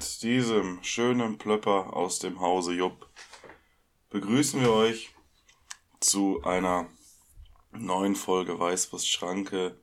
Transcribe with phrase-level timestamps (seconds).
[0.00, 3.10] Mit diesem schönen Plöpper aus dem Hause Jupp
[4.08, 5.10] begrüßen wir euch
[6.00, 6.88] zu einer
[7.72, 9.78] neuen Folge Weißwurstschranke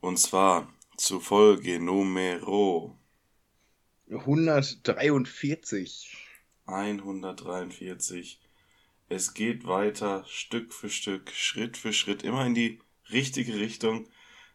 [0.00, 2.98] und zwar zu Folge Numero
[4.10, 6.18] 143.
[6.66, 8.42] 143.
[9.08, 14.06] Es geht weiter Stück für Stück, Schritt für Schritt, immer in die richtige Richtung.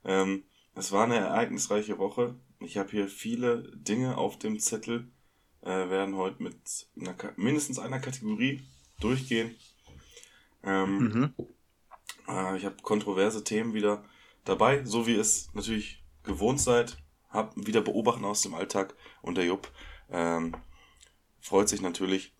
[0.03, 0.43] Ähm,
[0.75, 2.35] es war eine ereignisreiche Woche.
[2.59, 5.11] Ich habe hier viele Dinge auf dem Zettel.
[5.61, 6.55] Äh, werden heute mit
[6.99, 8.61] einer, mindestens einer Kategorie
[8.99, 9.55] durchgehen.
[10.63, 11.33] Ähm, Mhm.
[12.27, 14.03] äh, ich habe kontroverse Themen wieder
[14.43, 16.97] dabei, so wie es natürlich gewohnt seid.
[17.29, 19.71] Hab wieder Beobachten aus dem Alltag und der Jupp
[20.09, 20.55] ähm,
[21.41, 22.33] freut sich natürlich,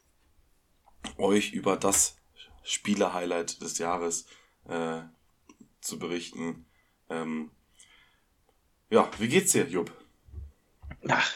[1.17, 2.17] euch über das
[2.63, 4.27] Spieler-Highlight des Jahres
[4.67, 5.01] äh,
[5.81, 6.65] zu berichten.
[7.09, 7.51] Ähm,
[8.89, 9.91] ja, wie geht's dir, Jupp?
[11.07, 11.31] Ach,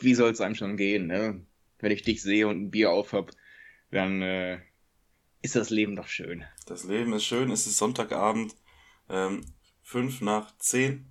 [0.00, 1.44] wie soll's einem schon gehen, ne?
[1.78, 3.30] Wenn ich dich sehe und ein Bier aufhab,
[3.90, 4.60] dann äh,
[5.42, 6.44] ist das Leben doch schön.
[6.66, 8.54] Das Leben ist schön, es ist Sonntagabend,
[9.08, 9.44] ähm,
[9.82, 11.10] fünf nach zehn.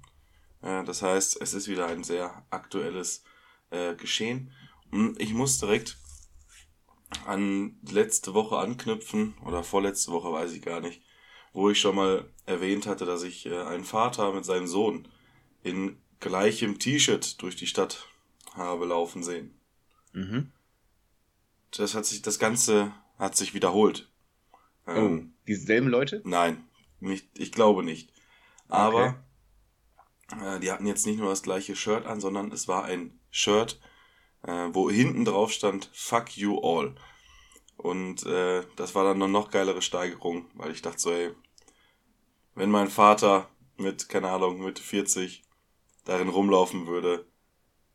[0.62, 3.24] Äh, das heißt, es ist wieder ein sehr aktuelles
[3.70, 4.52] äh, Geschehen.
[4.92, 5.98] Und ich muss direkt
[7.26, 11.02] an letzte Woche anknüpfen, oder vorletzte Woche, weiß ich gar nicht,
[11.54, 15.08] wo ich schon mal erwähnt hatte, dass ich äh, einen Vater mit seinem Sohn
[15.64, 18.08] in gleichem T-Shirt durch die Stadt
[18.54, 19.60] habe laufen sehen.
[20.14, 20.52] Mhm.
[21.72, 24.10] Das hat sich, das Ganze hat sich wiederholt.
[24.88, 26.22] Oh, Ähm, dieselben Leute?
[26.26, 26.68] Nein,
[27.00, 28.12] nicht, ich glaube nicht.
[28.68, 29.24] Aber
[30.42, 33.80] äh, die hatten jetzt nicht nur das gleiche Shirt an, sondern es war ein Shirt,
[34.44, 36.96] äh, wo hinten drauf stand Fuck you all.
[37.78, 41.32] Und äh, das war dann eine noch geilere Steigerung, weil ich dachte so, ey,
[42.56, 45.44] wenn mein Vater mit, keine Ahnung, mit 40
[46.06, 47.26] darin rumlaufen würde,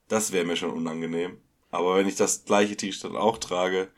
[0.09, 1.39] das wäre mir schon unangenehm.
[1.71, 3.89] Aber wenn ich das gleiche T-Shirt auch trage,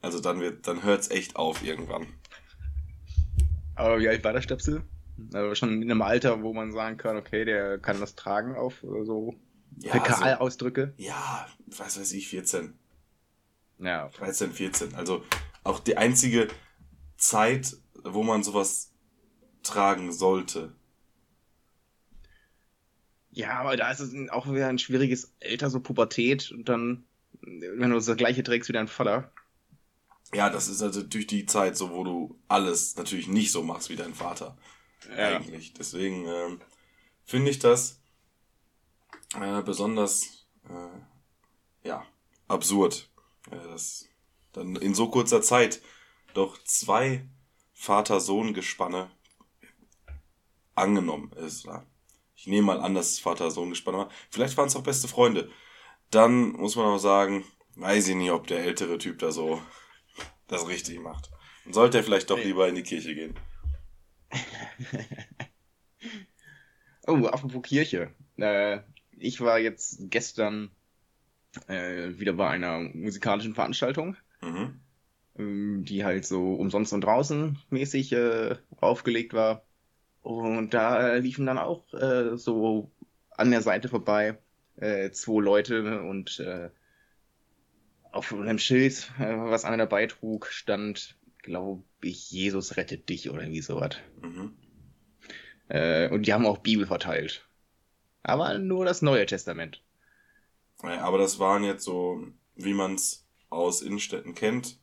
[0.00, 2.06] also dann wird, dann hört's echt auf irgendwann.
[3.74, 4.82] Aber wie alt war der Stöpsel?
[5.32, 8.82] Also schon in einem Alter, wo man sagen kann, okay, der kann das tragen auf
[8.82, 9.34] äh, so
[9.78, 10.94] Ja, also- Fäkalausdrücke.
[10.96, 12.78] Ja, was weiß ich, 14,
[13.78, 14.94] Ja, 13, 14.
[14.94, 15.22] Also
[15.64, 16.48] auch die einzige
[17.16, 18.92] Zeit, wo man sowas
[19.62, 20.74] tragen sollte.
[23.38, 27.04] Ja, aber da ist es auch wieder ein schwieriges Alter, so Pubertät und dann,
[27.40, 29.30] wenn du das gleiche trägst wie dein Vater.
[30.34, 33.90] Ja, das ist also durch die Zeit so, wo du alles natürlich nicht so machst
[33.90, 34.58] wie dein Vater.
[35.16, 35.72] Eigentlich.
[35.72, 36.60] Deswegen ähm,
[37.26, 38.00] finde ich das
[39.40, 42.04] äh, besonders äh, ja,
[42.48, 43.08] absurd,
[43.52, 44.08] äh, dass
[44.50, 45.80] dann in so kurzer Zeit
[46.34, 47.24] doch zwei
[47.74, 49.12] Vater-Sohn-Gespanne
[50.74, 51.66] angenommen ist.
[51.68, 51.86] Oder?
[52.40, 54.10] Ich nehme mal an, dass es Vater-Sohn-Gespanne war.
[54.30, 55.50] Vielleicht waren es auch beste Freunde.
[56.12, 57.44] Dann muss man auch sagen,
[57.74, 59.60] weiß ich nicht, ob der ältere Typ da so
[60.46, 61.30] das richtig macht.
[61.64, 63.34] Dann sollte er vielleicht doch lieber in die Kirche gehen.
[67.06, 68.10] Oh, apropos Kirche.
[68.36, 68.80] Äh,
[69.12, 70.70] ich war jetzt gestern
[71.66, 74.80] äh, wieder bei einer musikalischen Veranstaltung, Mhm.
[75.38, 79.64] ähm, die halt so umsonst und draußen mäßig äh, aufgelegt war.
[80.28, 82.90] Und da liefen dann auch äh, so
[83.30, 84.36] an der Seite vorbei
[84.76, 86.68] äh, zwei Leute und äh,
[88.12, 93.40] auf einem Schild, äh, was einer dabei trug, stand, glaube ich, Jesus rettet dich oder
[93.40, 93.96] irgendwie sowas.
[94.20, 94.54] Mhm.
[95.68, 97.48] Äh, und die haben auch Bibel verteilt.
[98.22, 99.82] Aber nur das Neue Testament.
[100.82, 102.22] Ja, aber das waren jetzt so,
[102.54, 104.78] wie man es aus Innenstädten kennt,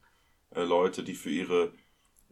[0.56, 1.72] äh, Leute, die für ihre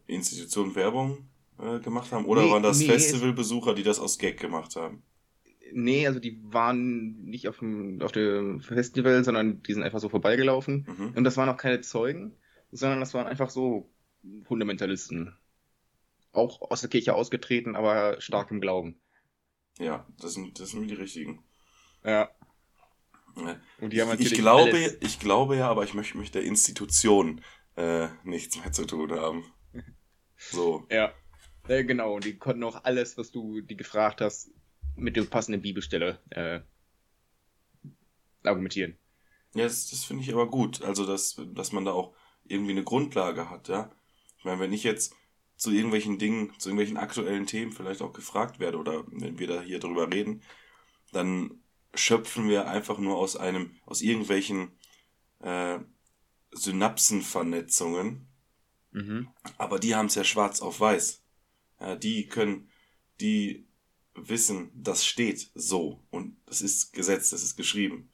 [0.07, 1.29] Institution Werbung
[1.59, 2.25] äh, gemacht haben.
[2.25, 5.03] Oder Nee, waren das nee, Festivalbesucher, die das aus Gag gemacht haben?
[5.71, 10.09] Nee, also die waren nicht auf dem, auf dem Festival, sondern die sind einfach so
[10.09, 10.87] vorbeigelaufen.
[10.87, 11.13] Mhm.
[11.15, 12.35] Und das waren auch keine Zeugen,
[12.71, 13.91] sondern das waren einfach so
[14.45, 15.35] Fundamentalisten.
[16.31, 18.99] Auch aus der Kirche ausgetreten, aber stark im Glauben.
[19.79, 21.43] Ja, das sind, das sind die richtigen.
[22.03, 22.29] Ja.
[23.79, 26.35] Und die haben ich, natürlich ich, glaube, alles- ich glaube ja, aber ich möchte mit
[26.35, 27.41] der Institution
[27.75, 29.43] äh, nichts mehr zu tun haben.
[30.35, 30.85] So.
[30.91, 31.13] Ja.
[31.67, 32.15] Ja, genau.
[32.15, 34.51] Und die konnten auch alles, was du die gefragt hast,
[34.95, 36.61] mit der passenden Bibelstelle äh,
[38.43, 38.97] argumentieren.
[39.55, 40.81] Ja, das, das finde ich aber gut.
[40.81, 42.15] Also, dass, dass man da auch
[42.45, 43.91] irgendwie eine Grundlage hat, ja.
[44.37, 45.15] Ich meine, wenn ich jetzt
[45.55, 49.61] zu irgendwelchen Dingen, zu irgendwelchen aktuellen Themen vielleicht auch gefragt werde oder wenn wir da
[49.61, 50.43] hier drüber reden,
[51.11, 51.61] dann
[51.95, 54.71] schöpfen wir einfach nur aus einem, aus irgendwelchen
[55.39, 55.79] äh,
[56.51, 58.27] Synapsenvernetzungen,
[58.91, 59.27] Mhm.
[59.57, 61.22] aber die haben es ja schwarz auf weiß.
[61.83, 62.69] Ja, die können,
[63.19, 63.65] die
[64.15, 68.09] wissen, das steht so und das ist Gesetz, das ist geschrieben.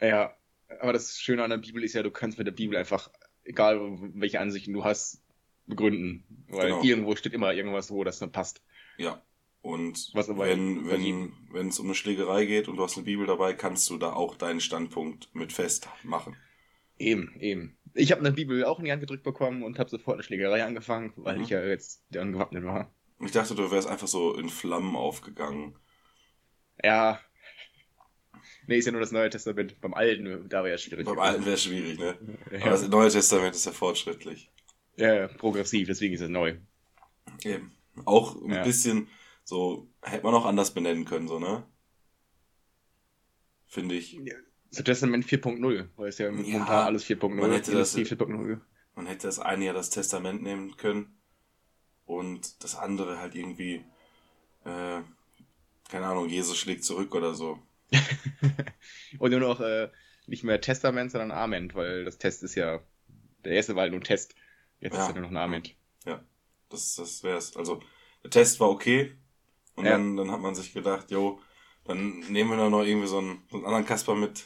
[0.00, 0.34] Ja,
[0.80, 3.10] aber das Schöne an der Bibel ist ja, du kannst mit der Bibel einfach,
[3.44, 3.78] egal
[4.14, 5.22] welche Ansichten du hast,
[5.66, 6.24] begründen.
[6.48, 6.82] Weil Genau.
[6.82, 8.62] irgendwo steht immer irgendwas, wo das dann passt.
[8.96, 9.22] Ja.
[9.60, 13.26] Und Was wenn, wenn, wenn es um eine Schlägerei geht und du hast eine Bibel
[13.26, 16.36] dabei, kannst du da auch deinen Standpunkt mit festmachen.
[17.02, 17.76] Eben, eben.
[17.94, 20.64] Ich habe eine Bibel auch in die Hand gedrückt bekommen und habe sofort eine Schlägerei
[20.64, 21.42] angefangen, weil Mhm.
[21.44, 22.94] ich ja jetzt dann gewappnet war.
[23.20, 25.76] Ich dachte, du wärst einfach so in Flammen aufgegangen.
[26.82, 27.20] Ja.
[28.66, 29.80] Nee, ist ja nur das Neue Testament.
[29.80, 31.04] Beim Alten, da war ja schwierig.
[31.06, 32.16] Beim Alten wäre es schwierig, ne?
[32.46, 34.50] Aber Ja, das Neue Testament ist ja fortschrittlich.
[34.96, 36.56] ja, progressiv, deswegen ist es neu.
[37.44, 37.72] Eben.
[38.04, 38.62] Auch ein Ja.
[38.64, 39.08] bisschen
[39.44, 41.64] so, hätte man auch anders benennen können, so, ne?
[43.66, 44.18] Finde ich.
[44.74, 48.60] Das Testament 4.0, weil es ja, Ja, momentan alles 4.0 man hätte das- Industrie 4.0.
[48.94, 51.18] Man hätte das eine ja das Testament nehmen können
[52.04, 53.84] und das andere halt irgendwie,
[54.64, 55.00] äh,
[55.90, 57.58] keine Ahnung, Jesus schlägt zurück oder so.
[59.18, 59.90] Und nur noch äh,
[60.26, 62.80] nicht mehr Testament, sondern Ament, weil das Test ist ja,
[63.44, 64.34] der erste war halt nur ein Test.
[64.80, 65.02] Jetzt Ja.
[65.02, 65.74] ist ja nur noch ein Ament.
[66.70, 67.54] Das, das wär's.
[67.54, 67.82] Also,
[68.24, 69.12] der Test war okay.
[69.74, 69.90] Und Ja.
[69.92, 71.38] dann, dann hat man sich gedacht, jo,
[71.84, 74.44] dann nehmen wir da noch irgendwie so einen, so einen anderen Kasper mit.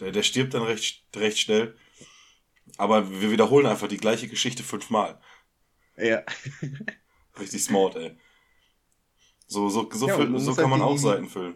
[0.00, 1.76] Der, der stirbt dann recht, recht schnell.
[2.76, 5.20] Aber wir wiederholen einfach die gleiche Geschichte fünfmal.
[5.96, 6.24] Ja.
[7.38, 8.16] Richtig smart, ey.
[9.46, 11.54] So, so, so, Ja, füll- und man so kann halt man auch die- Seiten füllen.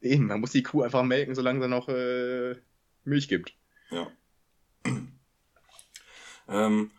[0.00, 2.54] Eben, man muss die Kuh einfach melken, solange sie noch äh,
[3.04, 3.56] Milch gibt.
[3.90, 4.10] Ja.
[6.48, 6.90] ähm,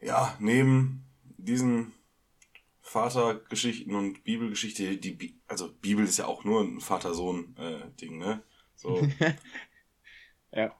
[0.00, 1.04] ja, neben
[1.36, 1.92] diesen
[2.80, 8.42] Vatergeschichten und Bibelgeschichte, die, Bi also Bibel ist ja auch nur ein Vater-Sohn-Ding, ne?
[8.76, 9.06] So.
[10.56, 10.74] Ja.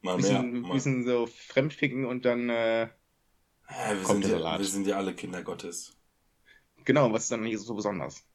[0.00, 0.16] Mal mehr.
[0.16, 2.90] Bisschen, Mal, bisschen so fremdficken und dann, äh, ja,
[3.94, 5.96] wir, kommt sind der ja, wir sind ja alle Kinder Gottes.
[6.84, 8.26] genau, was ist dann nicht so besonders?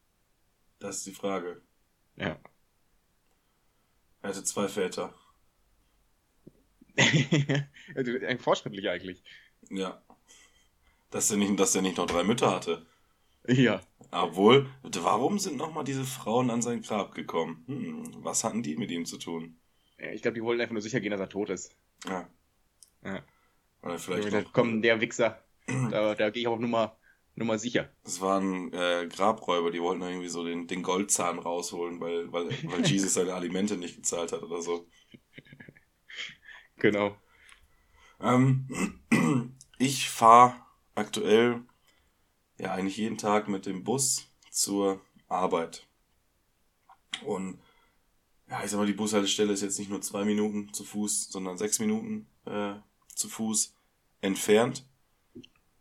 [0.78, 1.62] Das ist die Frage.
[2.16, 2.38] Ja.
[4.22, 5.14] Er hatte zwei Väter.
[7.94, 9.22] Also, Ein fortschrittlich eigentlich.
[9.70, 10.02] Ja.
[11.10, 12.86] Dass er nicht, dass er nicht noch drei Mütter hatte.
[13.46, 13.80] Ja.
[14.10, 17.64] Obwohl, warum sind nochmal diese Frauen an sein Grab gekommen?
[17.66, 19.58] Hm, was hatten die mit ihm zu tun?
[19.98, 21.74] Ich glaube, die wollten einfach nur sicher gehen, dass er tot ist.
[22.06, 22.28] Ja.
[23.04, 23.22] Ja.
[23.82, 25.42] Oder vielleicht noch, komm, der Wichser.
[25.90, 26.96] Da, da gehe ich auf Nummer,
[27.34, 27.90] Nummer sicher.
[28.04, 32.86] es waren äh, Grabräuber, die wollten irgendwie so den, den Goldzahn rausholen, weil, weil, weil
[32.86, 34.86] Jesus seine Alimente nicht gezahlt hat oder so.
[36.76, 37.16] Genau.
[38.20, 39.00] Ähm,
[39.78, 40.54] ich fahre
[40.94, 41.62] aktuell
[42.58, 45.86] ja eigentlich jeden Tag mit dem Bus zur Arbeit.
[47.24, 47.60] Und
[48.48, 51.58] ja, ich sag mal, die Bushaltestelle ist jetzt nicht nur zwei Minuten zu Fuß, sondern
[51.58, 52.74] sechs Minuten äh,
[53.14, 53.74] zu Fuß
[54.20, 54.86] entfernt.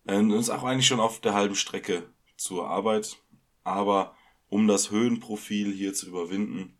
[0.07, 3.17] Ähm, Und ist auch eigentlich schon auf der halben Strecke zur Arbeit.
[3.63, 4.15] Aber
[4.49, 6.77] um das Höhenprofil hier zu überwinden,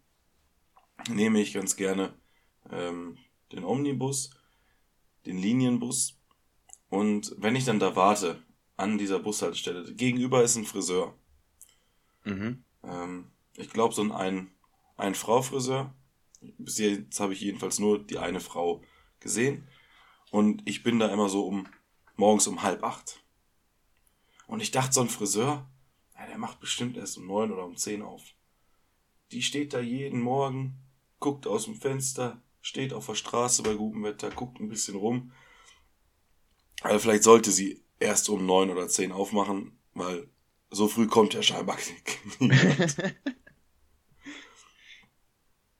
[1.10, 2.14] nehme ich ganz gerne
[2.72, 3.18] ähm,
[3.52, 4.32] den Omnibus,
[5.26, 6.18] den Linienbus.
[6.90, 8.44] Und wenn ich dann da warte,
[8.78, 11.18] an dieser Bushaltestelle, gegenüber ist ein Friseur.
[12.24, 12.64] Mhm.
[12.84, 14.52] Ähm, ich glaube, so ein
[14.98, 15.94] ein, Frau-Friseur.
[16.58, 18.82] Bis jetzt habe ich jedenfalls nur die eine Frau
[19.20, 19.68] gesehen.
[20.32, 21.68] Und ich bin da immer so um
[22.16, 23.24] morgens um halb acht.
[24.48, 25.68] Und ich dachte, so ein Friseur,
[26.18, 28.24] ja, der macht bestimmt erst um neun oder um zehn auf.
[29.32, 30.78] Die steht da jeden Morgen,
[31.20, 35.32] guckt aus dem Fenster, steht auf der Straße bei gutem Wetter, guckt ein bisschen rum.
[36.82, 40.30] Also vielleicht sollte sie erst um neun oder zehn aufmachen, weil
[40.70, 41.78] so früh kommt ja scheinbar
[42.40, 42.98] niemand.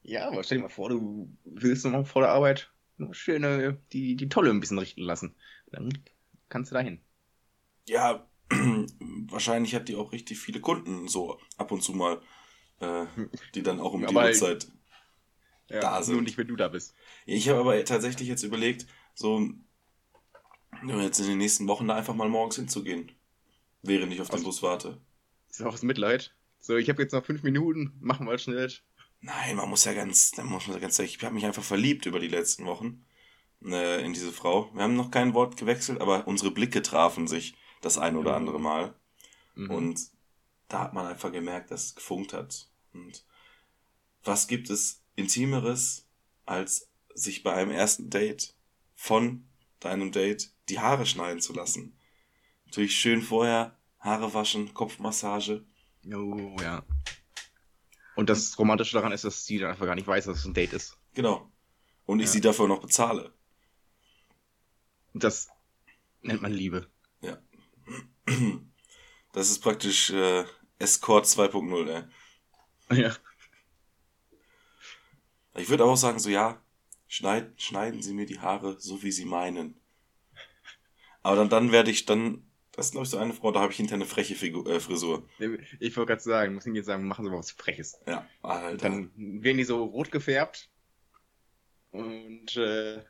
[0.08, 4.14] Ja, aber stell dir mal vor, du willst nochmal vor der Arbeit eine schöne, die,
[4.16, 5.34] die Tolle ein bisschen richten lassen.
[5.72, 5.88] Dann
[6.48, 7.00] kannst du da hin.
[7.88, 8.26] Ja,
[9.28, 12.20] wahrscheinlich hat die auch richtig viele Kunden, so ab und zu mal,
[12.80, 13.06] äh,
[13.54, 14.68] die dann auch um die Aber halt- Uhrzeit.
[15.68, 16.22] Ja, Da Nur sind.
[16.22, 16.94] nicht, wenn du da bist.
[17.26, 19.40] Ich habe aber tatsächlich jetzt überlegt, so
[20.86, 23.10] ja, jetzt in den nächsten Wochen da einfach mal morgens hinzugehen,
[23.82, 25.00] während ich auf den Bus warte.
[25.50, 26.32] Ist auch das Mitleid.
[26.60, 28.70] So, ich habe jetzt noch fünf Minuten, machen wir halt schnell.
[29.20, 32.06] Nein, man muss ja ganz, da muss man ganz ehrlich, ich habe mich einfach verliebt
[32.06, 33.04] über die letzten Wochen
[33.64, 34.70] äh, in diese Frau.
[34.74, 38.36] Wir haben noch kein Wort gewechselt, aber unsere Blicke trafen sich das ein oder Mhm.
[38.36, 38.94] andere Mal.
[39.54, 39.70] Mhm.
[39.70, 40.00] Und
[40.68, 42.68] da hat man einfach gemerkt, dass es gefunkt hat.
[42.92, 43.24] Und
[44.22, 46.06] was gibt es Intimeres,
[46.44, 48.54] als sich bei einem ersten Date
[48.94, 49.48] von
[49.80, 51.96] deinem Date die Haare schneiden zu lassen?
[52.66, 55.64] Natürlich schön vorher Haare waschen, Kopfmassage.
[56.12, 56.84] Oh, ja.
[58.16, 60.54] Und das Romantische daran ist, dass sie dann einfach gar nicht weiß, dass es ein
[60.54, 60.98] Date ist.
[61.14, 61.50] Genau.
[62.06, 62.32] Und ich Ja.
[62.32, 63.32] sie dafür noch bezahle.
[65.14, 65.48] Das
[66.22, 66.90] nennt man Liebe.
[69.32, 70.44] Das ist praktisch äh,
[70.78, 71.90] Escort 2.0,
[72.90, 72.98] ey.
[73.02, 73.14] Ja.
[75.54, 76.62] Ich würde auch sagen, so ja,
[77.06, 79.78] schneid, schneiden Sie mir die Haare so, wie Sie meinen.
[81.22, 82.45] Aber dann, dann werde ich dann,
[82.76, 84.80] das ist glaube ich so eine Frau, da habe ich hinterher eine freche Figur, äh,
[84.80, 85.26] Frisur.
[85.80, 87.98] Ich wollte gerade sagen, muss ich jetzt sagen, machen Sie mal was Freches.
[88.06, 88.76] Ja, Alter.
[88.88, 90.68] Dann werden die so rot gefärbt
[91.92, 93.02] und äh,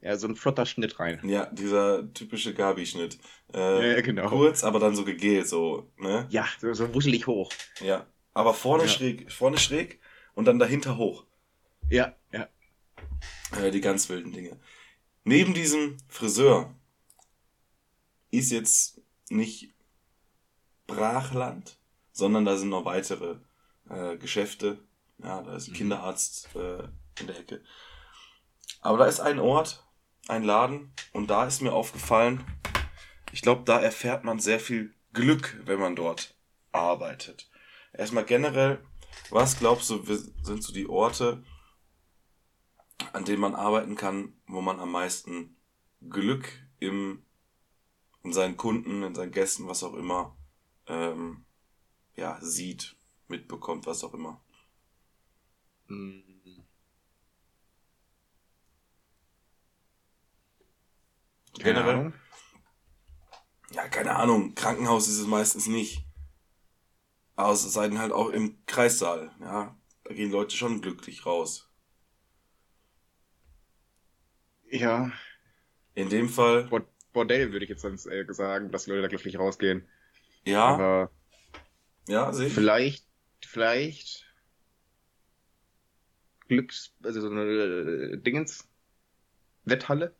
[0.00, 1.20] ja, so ein flotter Schnitt rein.
[1.24, 3.18] ja, dieser typische Gabi-Schnitt.
[3.54, 4.28] Äh, Ja, genau.
[4.28, 6.26] Kurz, aber dann so gegelt, so, ne?
[6.30, 7.52] Ja, so, so wuschelig hoch.
[7.80, 8.06] Ja.
[8.34, 8.88] Aber vorne Ja.
[8.88, 10.00] schräg, vorne schräg
[10.34, 11.24] und dann dahinter hoch.
[11.88, 12.48] Ja, ja.
[13.60, 14.58] Äh, die ganz wilden Dinge.
[15.24, 16.74] Neben diesem Friseur
[18.32, 19.01] ist jetzt
[19.32, 19.74] nicht
[20.86, 21.78] Brachland,
[22.12, 23.36] sondern da sind noch weitere
[23.88, 24.78] äh, Geschäfte.
[25.18, 25.76] Ja, da ist ein Mhm.
[25.76, 26.82] Kinderarzt äh,
[27.20, 27.62] in der Ecke.
[28.80, 29.84] Aber da ist ein Ort,
[30.28, 32.44] ein Laden und da ist mir aufgefallen,
[33.32, 36.36] ich glaube, da erfährt man sehr viel Glück, wenn man dort
[36.72, 37.50] arbeitet.
[37.92, 38.84] Erstmal generell,
[39.30, 41.42] was glaubst du, sind so die Orte,
[43.12, 45.56] an denen man arbeiten kann, wo man am meisten
[46.08, 46.48] Glück
[46.78, 47.24] im,
[48.24, 50.36] in seinen Kunden, in seinen Gästen, was auch immer,
[50.88, 51.44] ähm,
[52.16, 52.96] ja, sieht,
[53.28, 54.42] mitbekommt, was auch immer.
[55.88, 56.62] Mm.
[61.58, 61.84] Keine Generell?
[61.84, 62.12] Ahnung.
[63.72, 66.04] Ja, keine Ahnung, Krankenhaus ist es meistens nicht.
[67.36, 69.76] Aber es sei denn halt auch im Kreissaal, ja.
[70.04, 71.68] Da gehen Leute schon glücklich raus.
[74.70, 75.12] Ja,
[75.94, 79.08] In dem Fall, Bord Bordell würde ich jetzt sonst äh, sagen, dass die Leute da
[79.08, 79.88] glücklich rausgehen.
[80.44, 81.10] ja, Aber
[82.08, 82.54] ja, sehe ich.
[82.54, 83.06] vielleicht,
[83.44, 84.26] vielleicht
[86.48, 88.68] Glücks, also so eine äh, Dingens,
[89.64, 90.14] Wetthalle?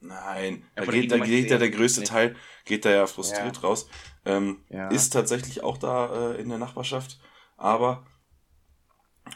[0.00, 2.10] Nein, Ja, da geht, da geht ja der größte nicht?
[2.12, 3.62] Teil, geht da ja frustriert Ja.
[3.62, 3.88] raus.
[4.24, 4.88] Ähm, Ja.
[4.92, 7.18] Ist tatsächlich auch da äh, in der Nachbarschaft.
[7.56, 8.06] Aber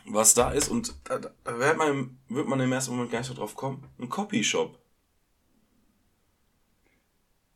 [0.07, 3.19] was da ist, und da, da da wird man, wird man im ersten Moment gar
[3.19, 4.79] nicht so drauf kommen, ein Copyshop.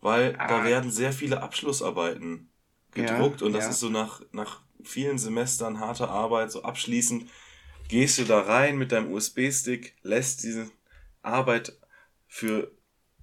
[0.07, 0.65] Weil da Ah.
[0.65, 2.49] werden sehr viele Abschlussarbeiten
[2.95, 3.71] Ja, gedruckt und das ja.
[3.71, 7.29] ist so nach, nach vielen Semestern harter Arbeit, so abschließend,
[7.89, 10.71] gehst du da rein mit deinem USB-Stick, lässt diese
[11.23, 11.77] Arbeit
[12.29, 12.71] für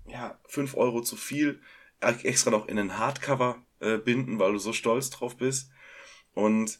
[0.08, 1.62] ja, 5 Euro zu viel
[2.02, 5.72] extra noch in einen Hardcover äh, binden, weil du so stolz drauf bist.
[6.34, 6.80] Und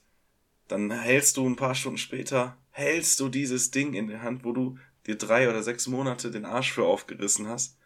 [0.68, 4.52] dann hältst du ein paar Stunden später, hältst du dieses Ding in der Hand, wo
[4.52, 7.78] du dir drei oder sechs Monate den Arsch für aufgerissen hast,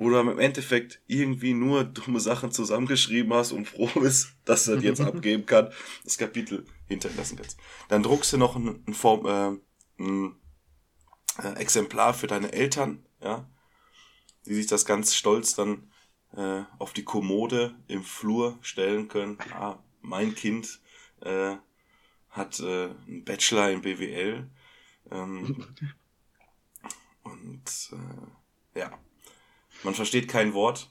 [0.00, 4.76] wo du im Endeffekt irgendwie nur dumme Sachen zusammengeschrieben hast und froh bist, dass du
[4.76, 5.70] das jetzt abgeben kann,
[6.04, 7.58] das Kapitel hinterlassen kannst.
[7.88, 10.36] Dann druckst du noch ein, ein, Form, äh, ein
[11.42, 13.46] äh, Exemplar für deine Eltern, ja,
[14.46, 15.90] die sich das ganz stolz dann
[16.34, 19.36] äh, auf die Kommode im Flur stellen können.
[19.52, 20.80] Ah, mein Kind
[21.20, 21.56] äh,
[22.30, 24.48] hat äh, einen Bachelor in BWL.
[25.10, 25.66] Ähm,
[27.22, 28.98] und äh, ja,
[29.82, 30.90] man versteht kein Wort,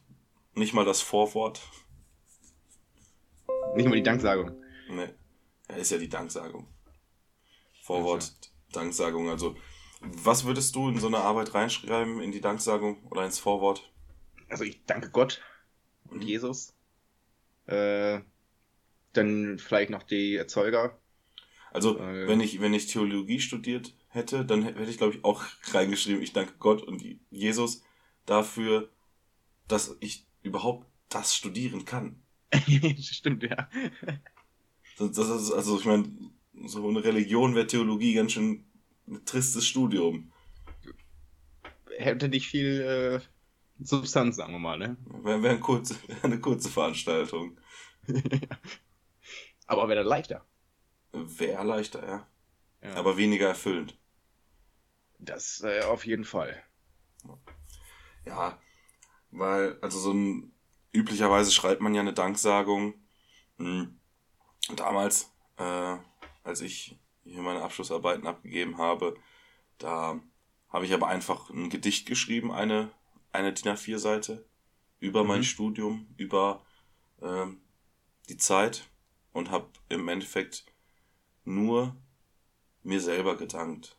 [0.56, 1.62] nicht mal das Vorwort.
[3.76, 4.52] Nicht mal die Danksagung.
[4.90, 5.14] Ne,
[5.70, 6.68] ja, ist ja die Danksagung.
[7.84, 8.34] Vorwort,
[8.72, 9.30] Danksagung.
[9.30, 9.56] Also,
[10.02, 13.92] was würdest du in so eine Arbeit reinschreiben, in die Danksagung oder ins Vorwort?
[14.50, 15.42] Also ich danke Gott
[16.10, 16.74] und Jesus.
[17.68, 18.22] Äh,
[19.14, 20.98] dann vielleicht noch die Erzeuger.
[21.72, 25.44] Also, Äh, wenn ich, wenn ich Theologie studiert hätte, dann hätte ich, glaube ich, auch
[25.74, 27.84] reingeschrieben, ich danke Gott und Jesus
[28.30, 28.90] dafür,
[29.68, 32.22] dass ich überhaupt das studieren kann.
[33.00, 33.70] Stimmt, ja.
[34.98, 36.10] Das, das ist, also, ich meine,
[36.66, 38.66] so eine Religion wäre Theologie ganz schön
[39.08, 40.32] ein tristes Studium.
[41.98, 44.98] Hätte nicht viel äh, Substanz, sagen wir mal, ne?
[45.24, 47.58] Wäre wär ein kurze, wär eine kurze Veranstaltung.
[49.68, 50.46] Aber wäre dann leichter.
[51.12, 52.28] Wäre leichter, ja.
[52.82, 52.96] Ja.
[52.96, 53.98] Aber weniger erfüllend.
[55.20, 56.64] das äh, auf jeden Fall.
[57.26, 57.38] Ja,
[59.32, 60.52] weil, also so ein,
[60.92, 62.94] üblicherweise schreibt man ja eine Danksagung.
[63.58, 63.96] Hm,
[64.76, 65.98] Damals, äh,
[66.44, 69.16] als ich hier meine Abschlussarbeiten abgegeben habe,
[69.80, 70.22] da
[70.70, 72.92] habe ich aber einfach ein Gedicht geschrieben, eine,
[73.34, 74.46] eine DIN A4-Seite,
[75.00, 75.44] über mein Mhm.
[75.44, 76.66] Studium, über
[77.22, 77.62] ähm,
[78.30, 78.90] die Zeit
[79.34, 80.66] und habe im Endeffekt
[81.46, 81.96] nur
[82.84, 83.98] mir selber gedankt.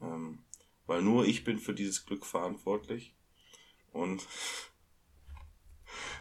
[0.00, 0.44] Ähm,
[0.86, 3.14] weil nur ich bin für dieses Glück verantwortlich.
[3.94, 4.26] Und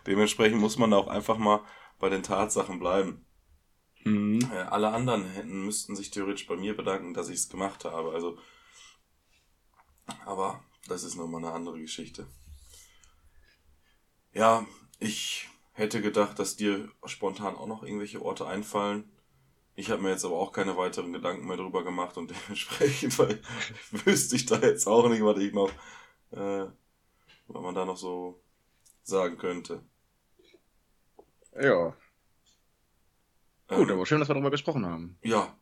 [0.08, 1.62] dementsprechend muss man auch einfach mal
[2.00, 3.26] bei den Tatsachen bleiben.
[4.04, 4.40] Mhm.
[4.52, 8.12] Äh, alle anderen hätten, müssten sich theoretisch bei mir bedanken, dass ich es gemacht habe.
[8.12, 8.38] Also,
[10.26, 12.28] aber das ist nochmal eine andere Geschichte.
[14.34, 14.66] Ja,
[15.00, 19.10] ich hätte gedacht, dass dir spontan auch noch irgendwelche Orte einfallen.
[19.76, 23.18] Ich habe mir jetzt aber auch keine weiteren Gedanken mehr drüber gemacht und dementsprechend
[24.06, 25.72] wüsste ich da jetzt auch nicht, was ich noch,
[26.32, 26.66] äh,
[27.48, 28.42] was man da noch so
[29.04, 29.84] sagen könnte.
[31.62, 31.96] Ja.
[33.68, 35.18] Gut, Ähm, aber schön, dass wir darüber gesprochen haben.
[35.24, 35.58] Ja.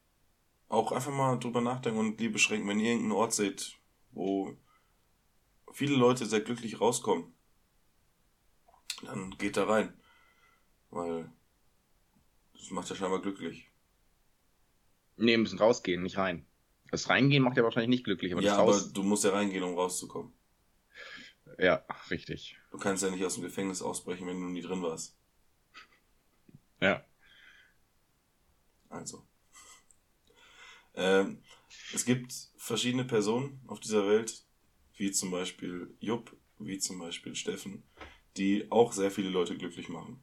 [0.69, 3.77] Auch einfach mal drüber nachdenken und Liebe schenken, wenn ihr irgendeinen Ort seht,
[4.11, 4.55] wo
[5.73, 7.33] viele Leute sehr glücklich rauskommen,
[9.03, 9.93] dann geht da rein.
[10.89, 11.31] Weil
[12.53, 13.69] das macht ja scheinbar glücklich.
[15.17, 16.45] Nee, müssen rausgehen, nicht rein.
[16.89, 19.75] Das Reingehen macht ja wahrscheinlich nicht glücklich, aber ja, aber du musst ja reingehen, um
[19.75, 20.33] rauszukommen.
[21.61, 22.57] Ja, richtig.
[22.71, 25.15] Du kannst ja nicht aus dem Gefängnis ausbrechen, wenn du nie drin warst.
[26.79, 27.05] Ja.
[28.89, 29.23] Also.
[30.95, 31.43] Ähm,
[31.93, 34.43] es gibt verschiedene Personen auf dieser Welt,
[34.95, 37.83] wie zum Beispiel Jupp, wie zum Beispiel Steffen,
[38.37, 40.19] die auch sehr viele Leute glücklich machen.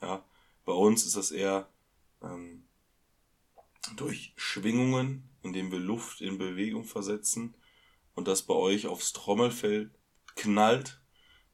[0.00, 0.24] Ja,
[0.64, 1.68] bei uns ist das eher
[2.22, 2.64] ähm,
[3.96, 7.54] durch Schwingungen, indem wir Luft in Bewegung versetzen
[8.14, 9.90] und das bei euch aufs Trommelfell
[10.40, 11.00] knallt,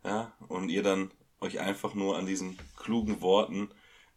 [0.04, 3.70] ja, und ihr dann euch einfach nur an diesen klugen Worten,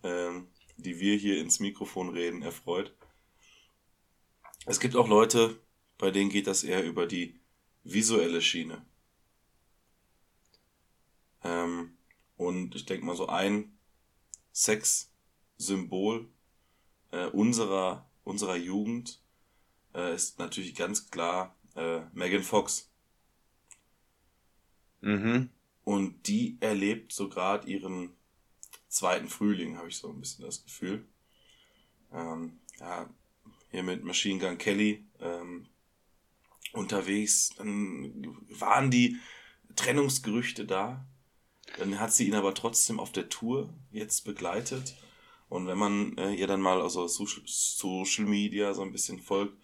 [0.03, 0.47] ähm,
[0.77, 2.95] die wir hier ins Mikrofon reden, erfreut.
[4.65, 5.59] Es gibt auch Leute,
[5.97, 7.39] bei denen geht das eher über die
[7.83, 8.85] visuelle Schiene.
[11.43, 11.97] Ähm,
[12.37, 13.77] und ich denke mal so ein
[14.53, 16.29] Sexsymbol
[17.11, 19.21] äh, unserer, unserer Jugend
[19.93, 22.88] äh, ist natürlich ganz klar äh, Megan Fox.
[25.01, 25.49] Mhm.
[25.83, 28.11] Und die erlebt so gerade ihren
[28.87, 31.05] zweiten Frühling, habe ich so ein bisschen das Gefühl.
[32.11, 33.09] Ähm, ja,
[33.71, 35.67] hier mit Machine Gun Kelly ähm,
[36.73, 37.49] unterwegs.
[37.57, 39.17] Dann waren die
[39.75, 41.05] Trennungsgerüchte da.
[41.77, 44.95] Dann hat sie ihn aber trotzdem auf der Tour jetzt begleitet.
[45.49, 49.57] Und wenn man äh, ihr dann mal also Social, Media so ein bisschen folgt,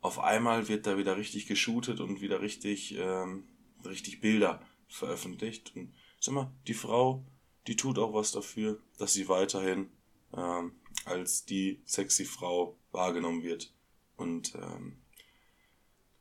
[0.00, 3.44] auf einmal wird da wieder richtig geshootet und wieder richtig, ähm,
[3.86, 5.72] richtig Bilder veröffentlicht.
[5.74, 7.24] Und sag mal, die Frau,
[7.66, 9.90] die tut auch was dafür, dass sie weiterhin
[10.36, 10.72] ähm,
[11.04, 13.72] als die sexy Frau wahrgenommen wird
[14.16, 14.96] und ähm,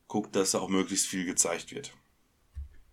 [0.08, 1.94] guckt, dass da auch möglichst viel gezeigt wird.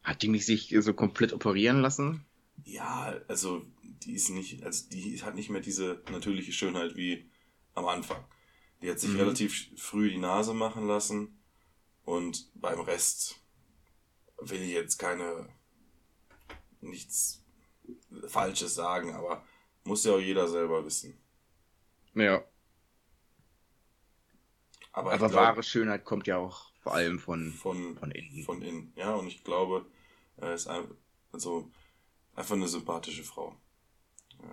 [0.03, 2.25] Hat die nicht sich so komplett operieren lassen?
[2.65, 7.31] Ja, also die ist nicht, also die hat nicht mehr diese natürliche Schönheit wie
[7.75, 8.25] am Anfang.
[8.83, 9.17] Die hat sich Mhm.
[9.17, 11.39] relativ früh die Nase machen lassen
[12.05, 13.40] und beim Rest
[14.41, 15.49] will ich jetzt keine
[16.81, 17.43] nichts
[18.29, 19.45] Falsches sagen, aber
[19.85, 21.19] muss ja auch jeder selber wissen.
[22.15, 22.45] Ja.
[24.93, 28.45] Aber, Aber glaub, wahre Schönheit kommt ja auch vor allem von, von, von innen.
[28.45, 28.93] von innen.
[28.97, 29.87] Ja, und ich glaube,
[30.37, 30.89] er ist ein,
[31.33, 31.71] also
[32.35, 33.55] einfach eine sympathische Frau.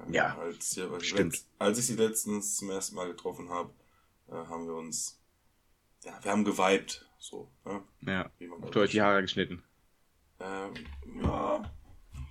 [0.09, 1.43] Ja, als, ja, als, stimmt.
[1.57, 3.73] als ich sie letztens zum ersten Mal getroffen habe,
[4.27, 5.19] äh, haben wir uns,
[6.03, 7.81] ja, wir haben geweibt, so, ne?
[8.01, 8.29] Ja.
[8.61, 9.63] Auf Deutsch die Haare geschnitten.
[10.39, 10.73] Ähm,
[11.21, 11.71] ja,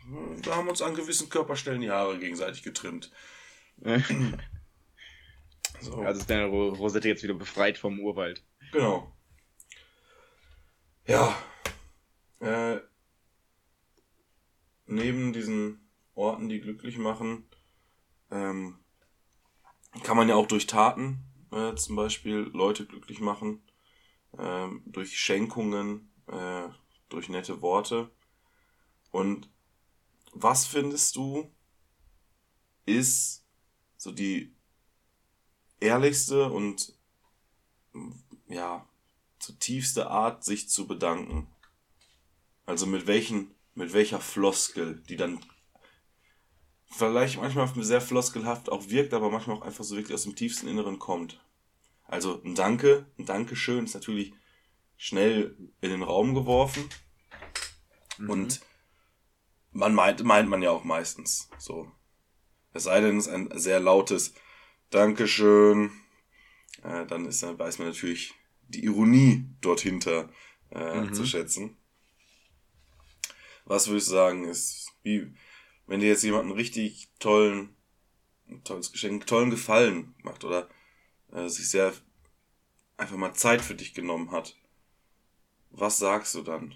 [0.09, 3.11] wir haben uns an gewissen Körperstellen die Haare gegenseitig getrimmt.
[5.81, 5.97] So.
[5.99, 8.43] Also ist deine Ro- Rosette jetzt wieder befreit vom Urwald.
[8.73, 9.15] Genau.
[11.07, 11.37] Ja.
[12.41, 12.81] Äh,
[14.87, 17.49] neben diesen Orten, die glücklich machen,
[18.31, 18.79] ähm,
[20.03, 23.63] kann man ja auch durch Taten äh, zum Beispiel Leute glücklich machen,
[24.39, 26.69] ähm, durch Schenkungen, äh,
[27.09, 28.11] durch nette Worte.
[29.11, 29.49] Und
[30.33, 31.51] was findest du
[32.85, 33.45] ist
[33.97, 34.55] so die
[35.81, 36.95] ehrlichste und
[38.49, 38.89] ja,
[39.39, 41.49] zutiefste Art, sich zu bedanken.
[42.65, 45.41] Also mit welchen, mit welcher Floskel, die dann
[46.91, 50.69] vielleicht manchmal sehr floskelhaft auch wirkt, aber manchmal auch einfach so wirklich aus dem tiefsten
[50.69, 51.41] Inneren kommt.
[52.05, 54.33] Also ein Danke, ein Dankeschön ist natürlich
[54.97, 56.89] schnell in den Raum geworfen
[58.29, 58.61] und
[59.73, 61.91] man meint, meint man ja auch meistens so.
[62.73, 64.35] Es sei denn, es ist ein sehr lautes
[64.91, 65.91] Dankeschön.
[66.83, 68.35] Äh, dann ist, dann weiß man natürlich
[68.69, 70.31] die Ironie dort hinter
[70.71, 71.15] äh, Mhm.
[71.15, 71.77] zu schätzen.
[73.65, 75.35] Was würde ich sagen, ist, wie,
[75.87, 77.77] wenn dir jetzt jemand einen richtig tollen,
[78.49, 80.69] ein tolles Geschenk, tollen Gefallen macht oder
[81.33, 81.93] äh, sich sehr
[82.97, 84.57] einfach mal Zeit für dich genommen hat,
[85.77, 86.75] was sagst du dann?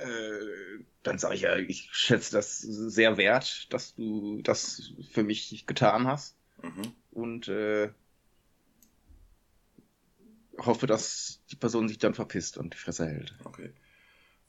[0.00, 5.66] Äh, dann sage ich ja, ich schätze das sehr wert, dass du das für mich
[5.66, 6.36] getan hast.
[6.62, 6.92] Mhm.
[7.10, 7.90] Und äh,
[10.58, 13.34] hoffe, dass die Person sich dann verpisst und die Fresse hält.
[13.44, 13.72] Okay.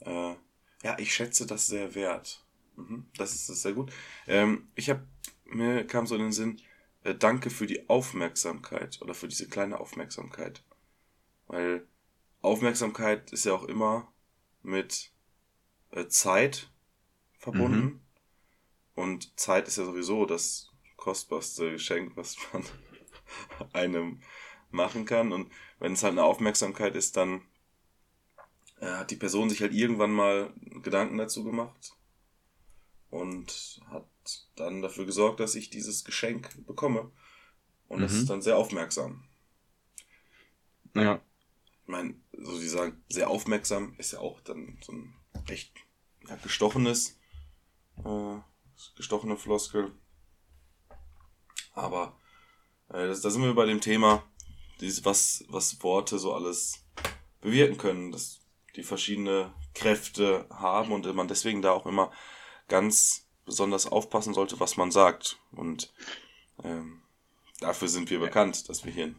[0.01, 0.35] Äh,
[0.83, 2.43] ja, ich schätze das sehr wert.
[2.75, 3.91] Mhm, das ist das ist sehr gut.
[4.27, 5.05] Ähm, ich habe
[5.45, 6.61] mir kam so in den Sinn,
[7.03, 10.63] äh, danke für die Aufmerksamkeit oder für diese kleine Aufmerksamkeit.
[11.47, 11.87] Weil
[12.41, 14.11] Aufmerksamkeit ist ja auch immer
[14.63, 15.11] mit
[15.91, 16.71] äh, Zeit
[17.39, 18.01] verbunden.
[18.95, 22.63] Und Zeit ist ja sowieso das kostbarste Geschenk, was man
[23.73, 24.21] einem
[24.71, 25.31] machen kann.
[25.31, 27.41] Und wenn es halt eine Aufmerksamkeit ist, dann
[28.79, 30.53] äh, hat die Person sich halt irgendwann mal
[30.83, 31.95] Gedanken dazu gemacht
[33.09, 34.05] und hat
[34.55, 37.11] dann dafür gesorgt, dass ich dieses Geschenk bekomme.
[37.89, 38.17] Und das Mhm.
[38.19, 39.25] ist dann sehr aufmerksam.
[40.95, 41.21] Ja.
[41.83, 45.13] Ich meine, so sie sagen, sehr aufmerksam ist ja auch dann so ein
[45.47, 45.73] echt
[46.27, 47.19] ja, gestochenes,
[48.03, 48.37] äh,
[48.95, 49.91] gestochene Floskel.
[51.73, 52.17] Aber
[52.89, 54.23] äh, das, da sind wir bei dem Thema,
[54.79, 56.85] dieses, was, was Worte so alles
[57.41, 58.39] bewirken können, dass
[58.75, 62.11] die verschiedene Kräfte haben und man deswegen da auch immer
[62.67, 65.39] ganz besonders aufpassen sollte, was man sagt.
[65.51, 65.93] Und
[66.63, 67.03] ähm,
[67.59, 69.15] dafür sind wir bekannt, dass wir hier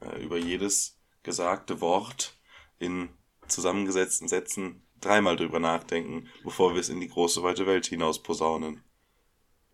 [0.00, 2.38] äh, über jedes gesagte Wort
[2.78, 3.08] in
[3.48, 8.82] zusammengesetzten Sätzen dreimal drüber nachdenken, bevor wir es in die große weite Welt hinaus posaunen.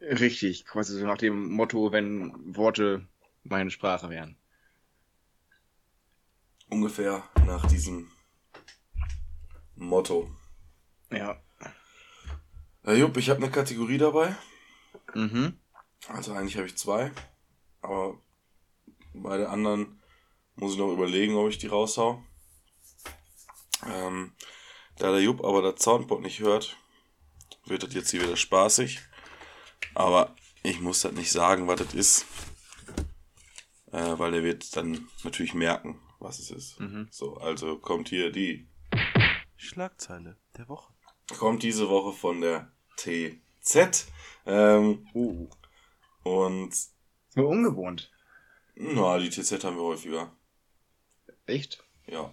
[0.01, 3.07] Richtig, quasi so nach dem Motto, wenn Worte
[3.43, 4.39] meine Sprache wären.
[6.69, 8.11] Ungefähr nach diesem
[9.75, 10.31] Motto.
[11.11, 11.43] Ja.
[12.83, 14.35] Herr Jupp, ich habe eine Kategorie dabei.
[15.15, 15.59] Mhm.
[16.09, 17.11] Also eigentlich habe ich zwei.
[17.83, 18.19] Aber
[19.13, 20.00] bei der anderen
[20.57, 22.23] muss ich noch überlegen, ob ich die raushau.
[23.87, 24.33] Ähm,
[24.99, 26.77] da der Jupp aber das Soundboard nicht hört,
[27.65, 29.01] wird das jetzt hier wieder spaßig.
[29.95, 32.27] Aber ich muss das nicht sagen, was das ist.
[33.93, 36.79] Äh, weil er wird dann natürlich merken, was es ist.
[36.79, 37.09] Mhm.
[37.11, 38.69] So, also kommt hier die
[39.57, 40.93] Schlagzeile der Woche.
[41.39, 44.07] kommt diese Woche von der TZ.
[44.47, 45.49] Ähm, Oh.
[46.23, 46.75] und
[47.31, 48.11] So ungewohnt.
[48.75, 50.33] na, die TZ haben wir häufiger.
[51.51, 51.83] Echt?
[52.07, 52.33] Ja.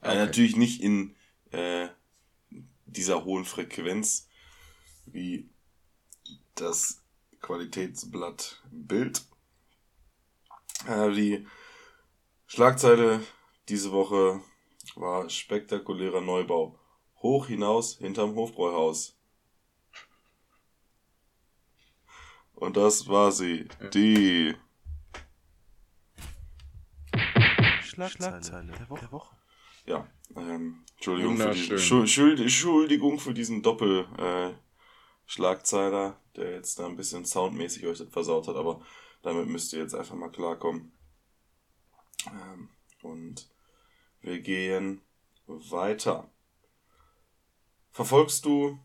[0.00, 0.12] Okay.
[0.12, 1.16] Äh, natürlich nicht in
[1.50, 1.88] äh,
[2.84, 4.28] dieser hohen Frequenz
[5.06, 5.48] wie
[6.54, 7.02] das
[7.40, 9.22] Qualitätsblatt Bild.
[10.86, 11.46] Äh, die
[12.46, 13.26] Schlagzeile
[13.70, 14.42] diese Woche
[14.94, 16.78] war spektakulärer Neubau.
[17.22, 19.16] Hoch hinaus hinterm Hofbräuhaus.
[22.52, 23.68] Und das war sie.
[23.94, 24.54] Die
[27.94, 29.36] Schlagzeile der Woche.
[29.86, 31.78] Ja, ähm, Entschuldigung, für diesen, Wunderschön.
[31.78, 34.54] Schuld, Schuld, Entschuldigung für diesen Doppel äh,
[35.26, 38.80] Schlagzeiler, der jetzt da ein bisschen soundmäßig euch das versaut hat, aber
[39.22, 40.92] damit müsst ihr jetzt einfach mal klarkommen.
[42.26, 42.68] Ähm,
[43.02, 43.48] und
[44.20, 45.02] wir gehen
[45.46, 46.30] weiter.
[47.90, 48.78] Verfolgst du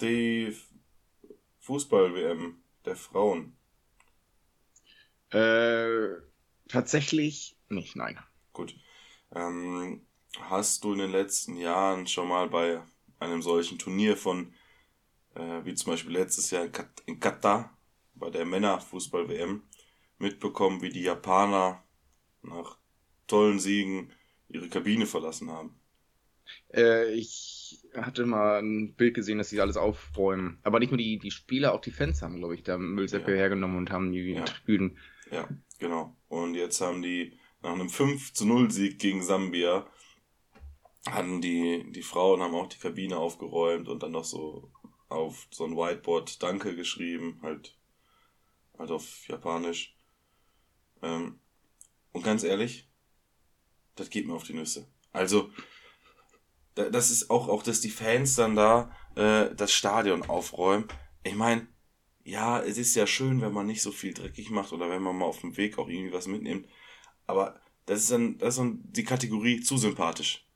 [0.00, 0.56] die
[1.60, 3.56] Fußball-WM der Frauen?
[5.30, 6.33] Äh,
[6.68, 8.18] tatsächlich nicht, nein.
[8.52, 8.74] Gut.
[9.34, 10.06] Ähm,
[10.40, 12.82] hast du in den letzten Jahren schon mal bei
[13.18, 14.54] einem solchen Turnier von,
[15.34, 17.76] äh, wie zum Beispiel letztes Jahr in, Kat in Katar,
[18.14, 19.62] bei der Männerfußball-WM,
[20.18, 21.82] mitbekommen, wie die Japaner
[22.42, 22.78] nach
[23.26, 24.12] tollen Siegen
[24.48, 25.74] ihre Kabine verlassen haben?
[26.72, 30.58] Äh, ich hatte mal ein Bild gesehen, dass sie alles aufräumen.
[30.62, 33.36] Aber nicht nur die, die Spieler, auch die Fans haben, glaube ich, da Müllsäcke Ja.
[33.38, 34.44] hergenommen und haben die Ja.
[34.44, 34.98] Tribünen.
[35.34, 36.16] Ja, genau.
[36.28, 39.86] Und jetzt haben die nach einem 5 zu 0 Sieg gegen Sambia
[41.06, 44.70] hatten die, die Frauen haben auch die Kabine aufgeräumt und dann noch so
[45.08, 47.78] auf so ein Whiteboard Danke geschrieben, halt,
[48.78, 49.96] halt auf Japanisch.
[51.02, 51.38] Ähm,
[52.12, 52.88] und ganz ehrlich,
[53.96, 54.86] das geht mir auf die Nüsse.
[55.12, 55.50] Also,
[56.74, 60.88] da- das ist auch, auch, dass die Fans dann da äh, das Stadion aufräumen.
[61.22, 61.66] Ich meine,
[62.24, 65.16] ja, es ist ja schön, wenn man nicht so viel dreckig macht oder wenn man
[65.16, 66.66] mal auf dem Weg auch irgendwie was mitnimmt.
[67.26, 70.46] Aber das ist dann, das ist dann die Kategorie zu sympathisch.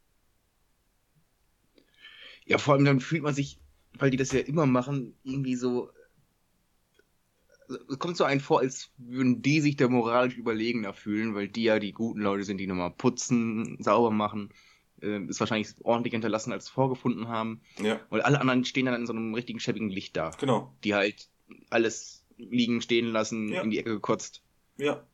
[2.47, 3.61] Ja, vor allem dann fühlt man sich,
[3.99, 5.91] weil die das ja immer machen, irgendwie so.
[7.91, 11.65] Es kommt so einem vor, als würden die sich da moralisch überlegener fühlen, weil die
[11.65, 14.55] ja die guten Leute sind, die nochmal putzen, sauber machen,
[15.03, 17.61] äh, ist wahrscheinlich ordentlich hinterlassen als vorgefunden haben.
[17.79, 20.75] Ja, Und alle anderen stehen dann in so einem richtigen schäbigen Licht da, genau.
[20.83, 21.29] die halt
[21.71, 23.63] alles liegen stehen lassen, Ja.
[23.63, 24.43] in die Ecke gekotzt.
[24.77, 25.05] Ja.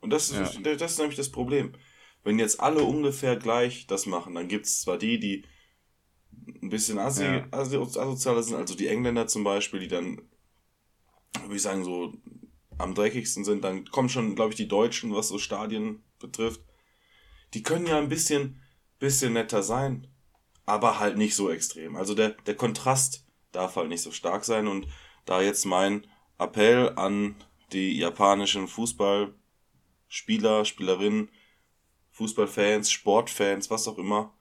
[0.00, 0.74] Und das ist, Ja.
[0.74, 1.72] das ist nämlich das Problem.
[2.24, 5.44] Wenn jetzt alle ungefähr gleich das machen, dann gibt es zwar die, die
[6.62, 7.46] ein bisschen assi, Ja.
[7.50, 10.22] assi, asozialer sind, also die Engländer zum Beispiel, die dann,
[11.42, 12.14] würde ich sagen, so
[12.78, 16.62] am dreckigsten sind, dann kommen schon, glaube ich, die Deutschen, was so Stadien betrifft.
[17.54, 18.60] Die können ja ein bisschen,
[18.98, 20.06] bisschen netter sein,
[20.66, 21.96] aber halt nicht so extrem.
[21.96, 24.86] Also der, der Kontrast darf halt nicht so stark sein und
[25.30, 26.06] da jetzt mein
[26.38, 27.36] Appell an
[27.72, 31.28] die japanischen Fußballspieler, Spielerinnen,
[32.10, 34.34] Fußballfans, Sportfans, was auch immer,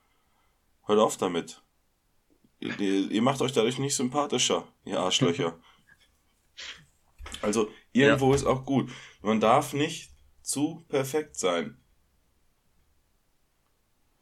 [0.87, 1.61] hört auf damit.
[2.59, 5.59] Ihr, ihr, macht euch dadurch nicht sympathischer, ihr Arschlöcher.
[7.43, 8.91] Also irgendwo ist auch gut.
[9.21, 10.09] Man darf nicht
[10.41, 11.77] zu perfekt sein.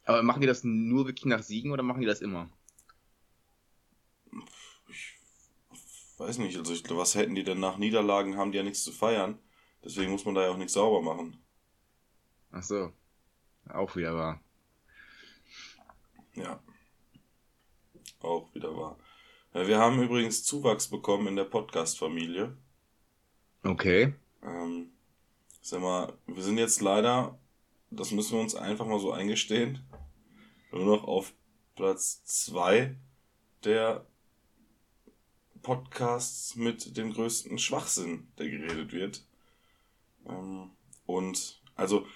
[0.04, 2.50] Aber machen die das nur wirklich nach Siegen oder machen die das immer?
[6.18, 8.92] Weiß nicht, also ich, was hätten die denn nach Niederlagen, haben die ja nichts zu
[8.92, 9.38] feiern.
[9.84, 11.40] Deswegen muss man da ja auch nichts sauber machen.
[12.50, 12.92] Ach so.
[13.68, 14.40] Auch wieder wahr.
[16.34, 16.60] Ja.
[18.20, 18.98] Auch wieder wahr.
[19.52, 22.56] Wir haben übrigens Zuwachs bekommen in der Podcast-Familie.
[23.62, 24.14] Okay.
[24.42, 24.90] Ähm,
[25.60, 27.38] sag mal, wir sind jetzt leider,
[27.90, 29.86] das müssen wir uns einfach mal so eingestehen,
[30.72, 31.32] nur noch auf
[31.76, 32.96] Platz zwei
[33.64, 34.06] der
[35.62, 39.24] Podcasts mit dem größten Schwachsinn, der geredet wird.
[40.26, 40.70] Ähm,
[41.06, 42.06] und also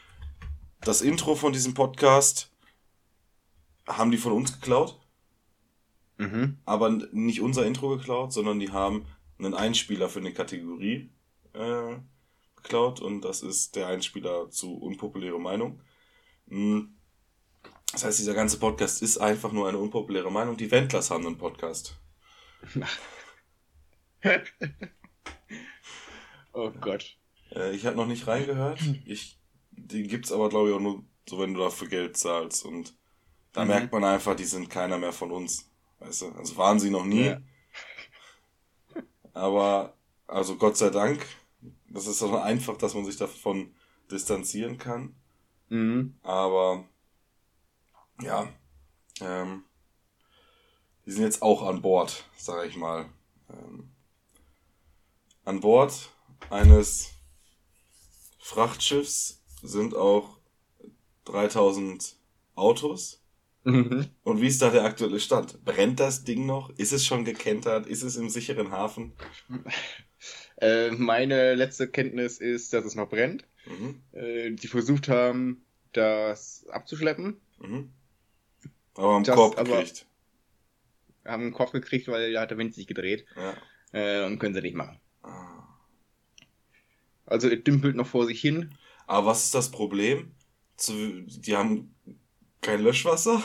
[0.80, 2.50] das Intro von diesem Podcast
[3.86, 5.02] haben die von uns geklaut
[6.22, 6.58] Mhm.
[6.64, 9.06] aber nicht unser Intro geklaut, sondern die haben
[9.38, 11.10] einen Einspieler für eine Kategorie
[11.52, 11.96] äh,
[12.56, 15.80] geklaut und das ist der Einspieler zu unpopuläre Meinung.
[16.46, 16.80] Mm.
[17.90, 20.56] Das heißt, dieser ganze Podcast ist einfach nur eine unpopuläre Meinung.
[20.56, 21.98] Die Wendlers haben einen Podcast.
[26.52, 27.16] oh Gott.
[27.54, 28.80] Äh, ich habe noch nicht reingehört.
[29.04, 29.38] Ich,
[29.70, 32.64] den gibt's aber, glaube ich, auch nur so, wenn du dafür Geld zahlst.
[32.64, 32.94] Und
[33.52, 33.68] da Mhm.
[33.68, 35.68] merkt man einfach, die sind keiner mehr von uns.
[36.00, 36.32] Weißt du?
[36.32, 37.26] Also waren sie noch nie.
[37.26, 37.40] Ja.
[39.34, 39.94] Aber,
[40.26, 41.24] also Gott sei Dank,
[41.88, 43.74] das ist doch einfach, dass man sich davon
[44.10, 45.14] distanzieren kann.
[45.68, 46.16] Mhm.
[46.22, 46.84] Aber,
[48.20, 48.48] ja,
[49.20, 49.64] ähm,
[51.06, 53.06] die sind jetzt auch an Bord, sage ich mal.
[53.50, 53.90] Ähm,
[55.44, 56.10] an Bord
[56.50, 57.10] eines
[58.38, 60.38] Frachtschiffs sind auch
[61.24, 62.16] 3000
[62.54, 63.22] Autos.
[63.64, 64.06] Mhm.
[64.24, 65.64] Und wie ist da der aktuelle Stand?
[65.64, 66.70] Brennt das Ding noch?
[66.70, 67.86] Ist es schon gekentert?
[67.86, 69.12] Ist es im sicheren Hafen?
[70.56, 73.44] Äh, meine letzte Kenntnis ist, dass es noch brennt.
[73.66, 74.02] Mhm.
[74.12, 77.40] Äh, die versucht haben, das abzuschleppen.
[77.58, 77.92] Mhm.
[78.94, 80.06] Aber am Korb gekriegt.
[81.24, 83.24] Haben einen Kopf gekriegt, weil da hat der Wind sich gedreht.
[83.36, 83.54] Ja.
[83.92, 85.00] Äh, und können sie nicht machen.
[85.22, 85.62] Ah.
[87.26, 88.74] Also es dümpelt noch vor sich hin.
[89.06, 90.32] Aber was ist das Problem?
[90.76, 91.94] Zu, die haben
[92.60, 93.42] kein Löschwasser?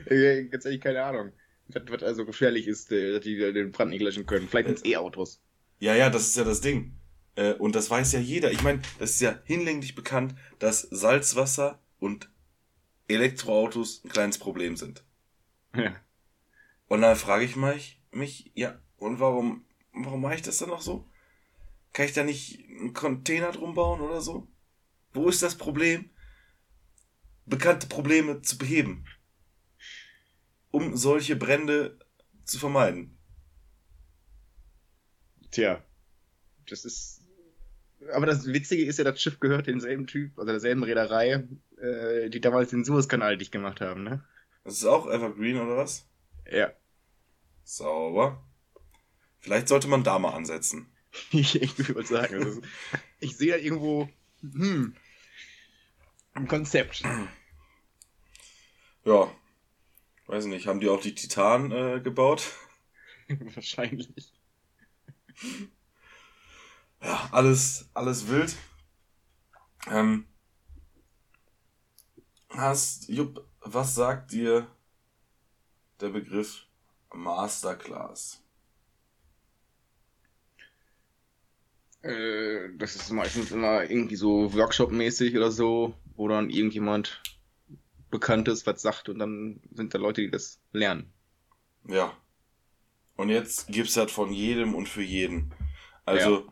[0.07, 1.33] Äh, ganz ehrlich, keine Ahnung.
[1.69, 4.49] Was, was also gefährlich ist, äh, dass die den Brand nicht löschen können.
[4.49, 5.41] Vielleicht sind es E-Autos.
[5.79, 6.97] Ja, ja, das ist ja das Ding.
[7.35, 8.53] Äh, und das weiß ja jeder.
[8.53, 12.29] Ich meine, das ist ja hinlänglich bekannt, dass Salzwasser und
[13.09, 15.03] Elektroautos ein kleines Problem sind.
[15.75, 15.95] Ja.
[16.89, 20.81] Und dann frage ich mich, mich, ja, und warum, warum mache ich das dann noch
[20.81, 21.09] so?
[21.92, 24.48] Kann ich da nicht einen Container drum bauen oder so?
[25.12, 26.11] Wo ist das Problem?
[27.44, 29.05] Bekannte Probleme zu beheben.
[30.70, 31.98] Um solche Brände
[32.44, 33.18] zu vermeiden.
[35.51, 35.85] Tja.
[36.68, 37.20] Das ist.
[38.12, 41.46] Aber das Witzige ist ja, das Schiff gehört demselben Typ, also derselben Reederei,
[41.77, 44.25] äh, die damals den Suezkanal dicht gemacht haben, ne?
[44.64, 46.09] Das ist auch Evergreen oder was?
[46.51, 46.72] Ja.
[47.73, 48.45] Sauber.
[49.41, 50.89] Vielleicht sollte man da mal ansetzen.
[51.31, 51.55] Ich,
[51.89, 52.63] würde sagen, ist,
[53.21, 54.09] ich sehe da irgendwo,
[54.41, 54.97] hm,
[56.33, 57.03] ein Konzept.
[59.05, 59.31] Ja.
[60.27, 62.53] Weiß nicht, haben die auch die Titan äh, gebaut?
[63.29, 64.33] Wahrscheinlich.
[67.03, 68.57] Ja, alles, alles wild.
[69.91, 70.27] Ähm,
[72.51, 74.67] hast, Jupp, was sagt dir
[76.01, 76.67] der Begriff
[77.12, 78.42] Masterclass?
[82.03, 87.22] Äh, das ist meistens immer irgendwie so Workshop-mäßig oder so, wo dann irgendjemand
[88.11, 91.12] Bekanntes was sagt und dann sind da Leute, die das lernen.
[91.88, 92.16] Ja.
[93.16, 95.55] Und jetzt gibt's das von jedem und für jeden.
[96.05, 96.48] Also,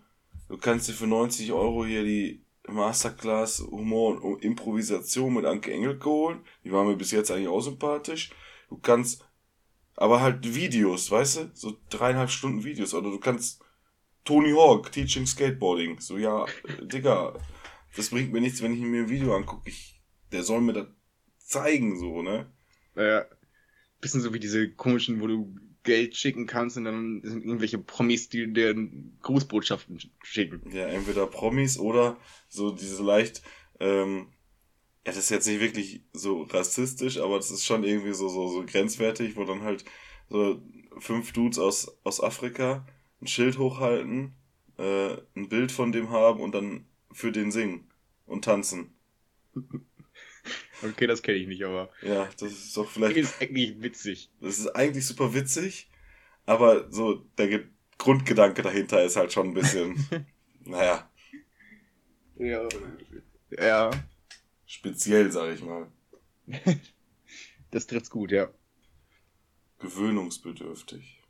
[0.48, 6.08] du kannst dir für 90 Euro hier die Masterclass Humor und Improvisation mit Anke Engelke
[6.08, 6.44] holen.
[6.64, 8.30] Die war mir bis jetzt eigentlich auch sympathisch.
[8.68, 9.26] Du kannst,
[10.00, 11.50] aber halt Videos, weißt du?
[11.52, 12.94] So dreieinhalb Stunden Videos.
[12.94, 13.62] Oder du kannst
[14.24, 16.00] Tony Hawk, Teaching Skateboarding.
[16.00, 17.38] So, ja, äh, Digga,
[17.94, 19.68] das bringt mir nichts, wenn ich mir ein Video angucke.
[19.68, 20.00] Ich,
[20.32, 20.86] der soll mir das
[21.36, 22.50] zeigen, so, ne?
[22.94, 23.24] Äh,
[24.00, 28.30] bisschen so wie diese komischen, wo du Geld schicken kannst und dann sind irgendwelche Promis,
[28.30, 28.74] die dir
[29.20, 30.62] Grußbotschaften schicken.
[30.72, 32.16] Ja, entweder Promis oder
[32.48, 33.42] so diese leicht,
[33.80, 34.28] ähm,
[35.10, 38.48] ja, das ist jetzt nicht wirklich so rassistisch, aber das ist schon irgendwie so, so,
[38.48, 39.84] so grenzwertig, wo dann halt
[40.28, 40.60] so
[40.98, 42.86] fünf Dudes aus, aus Afrika
[43.20, 44.34] ein Schild hochhalten,
[44.78, 47.90] äh, ein Bild von dem haben und dann für den singen
[48.26, 48.94] und tanzen.
[50.82, 53.16] Okay, das kenne ich nicht, aber Ja, das ist doch vielleicht.
[53.16, 54.30] ist eigentlich witzig.
[54.40, 55.90] Das ist eigentlich super witzig,
[56.46, 57.64] aber so der Ge
[57.98, 60.26] Grundgedanke dahinter ist halt schon ein bisschen,
[60.64, 61.10] naja,
[62.38, 62.68] Ja.
[63.50, 63.90] Ja,
[64.70, 65.90] speziell, sag ich mal.
[67.72, 68.48] das trifft's gut, ja.
[69.80, 71.22] Gewöhnungsbedürftig.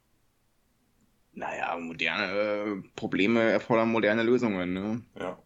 [1.33, 5.03] Naja, moderne äh, Probleme erfordern moderne Lösungen, ne?
[5.18, 5.42] Ja.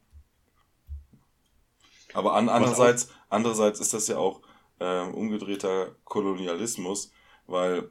[2.14, 4.40] Aber an, andererseits, andererseits ist das ja auch
[4.80, 7.12] ähm, umgedrehter Kolonialismus,
[7.46, 7.90] weil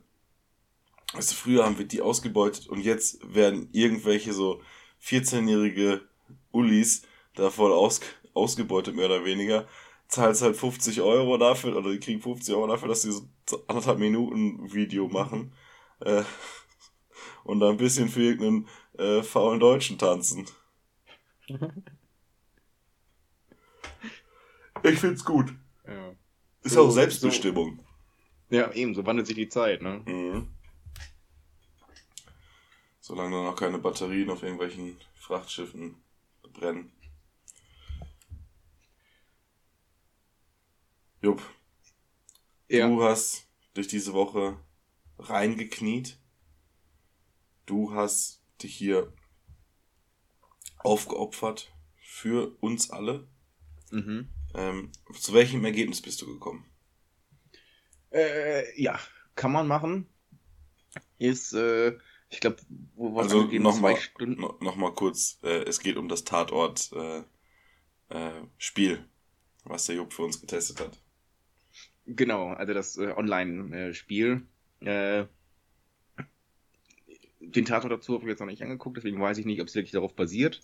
[1.13, 4.61] du, früher haben wir die ausgebeutet und jetzt werden irgendwelche so
[5.01, 6.01] 14-jährige
[6.51, 7.03] Ullis
[7.35, 8.01] da voll aus,
[8.33, 9.67] ausgebeutet, mehr oder weniger.
[10.13, 13.27] Zahlst halt 50 Euro dafür, oder die kriegen 50 Euro dafür, dass sie so
[13.67, 15.53] anderthalb Minuten Video machen.
[16.01, 16.23] Äh,
[17.43, 18.67] und da ein bisschen für irgendeinen
[18.99, 20.45] äh, faulen Deutschen tanzen.
[24.83, 25.53] Ich find's gut.
[25.87, 26.13] Ja.
[26.61, 27.79] Ist So- auch Selbstbestimmung.
[28.49, 30.01] Ja, eben, so wandelt sich die Zeit, ne?
[30.05, 30.53] Mhm.
[32.99, 35.95] Solange da noch keine Batterien auf irgendwelchen Frachtschiffen
[36.53, 36.91] brennen.
[41.23, 41.41] Jupp,
[42.67, 42.85] Ja.
[42.85, 44.59] du hast dich diese Woche
[45.17, 46.19] reingekniet.
[47.65, 49.13] Du hast dich hier
[50.79, 53.25] aufgeopfert für uns alle.
[53.89, 54.27] Mhm.
[54.53, 56.65] Ähm, zu welchem Ergebnis bist du gekommen?
[58.11, 58.99] Äh, ja,
[59.35, 60.09] kann man machen.
[61.19, 61.97] Ist, äh,
[62.29, 62.57] ich glaube,
[62.95, 67.23] wo was Also nochmal noch, noch mal kurz, äh, es geht um das Tatort äh,
[68.09, 69.07] äh, Spiel,
[69.63, 71.02] was der Jupp für uns getestet hat.
[72.05, 74.43] Genau, also das äh, Online-Spiel.
[74.81, 75.25] Äh,
[77.39, 79.75] den Tatort dazu habe ich jetzt noch nicht angeguckt, deswegen weiß ich nicht, ob es
[79.75, 80.61] wirklich darauf basiert.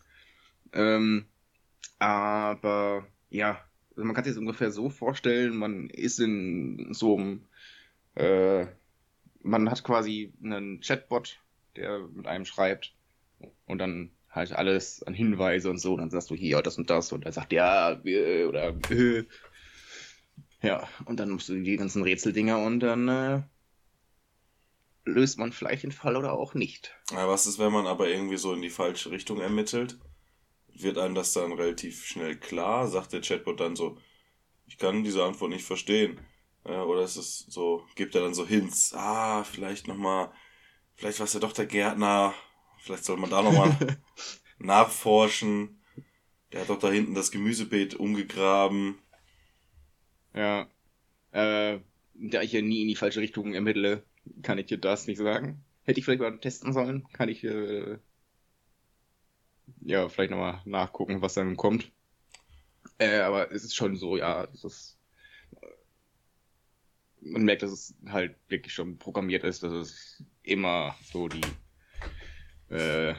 [0.74, 1.26] Ähm,
[1.98, 7.42] aber ja, also man kann sich das ungefähr so vorstellen, man ist in so einem,
[8.16, 8.66] äh,
[9.42, 11.40] man hat quasi einen Chatbot,
[11.76, 12.94] der mit einem schreibt
[13.66, 16.90] und dann halt alles an Hinweise und so, und dann sagst du hier das und
[16.90, 19.26] das und er sagt ja, äh, oder äh,
[20.62, 23.42] ja, und dann musst du die ganzen Rätseldinger und dann äh,
[25.06, 26.96] löst man vielleicht den Fall oder auch nicht.
[27.12, 29.98] Ja, was ist, wenn man aber irgendwie so in die falsche Richtung ermittelt?
[30.74, 32.88] Wird einem das dann relativ schnell klar?
[32.88, 33.98] Sagt der Chatbot dann so,
[34.68, 36.20] ich kann diese Antwort nicht verstehen?
[36.64, 38.94] Äh, oder ist es so, gibt er dann so Hints?
[38.94, 40.32] Ah, vielleicht nochmal,
[40.96, 42.34] vielleicht war es ja doch der Gärtner,
[42.80, 43.76] vielleicht soll man da nochmal
[44.60, 45.82] nachforschen.
[46.52, 49.00] Der hat doch da hinten das Gemüsebeet umgegraben.
[50.34, 50.68] Ja.
[51.32, 51.80] Äh,
[52.16, 54.04] da ich ja nie in die falsche Richtung ermittle,
[54.42, 55.64] kann ich dir das nicht sagen.
[55.84, 57.98] Hätte ich vielleicht mal testen sollen, kann ich äh,
[59.82, 61.92] ja vielleicht nochmal nachgucken, was dann kommt.
[62.98, 64.98] Äh, aber es ist schon so, ja, es ist,
[67.22, 71.42] man merkt, dass es halt wirklich schon programmiert ist, dass es immer so die
[72.74, 73.16] äh,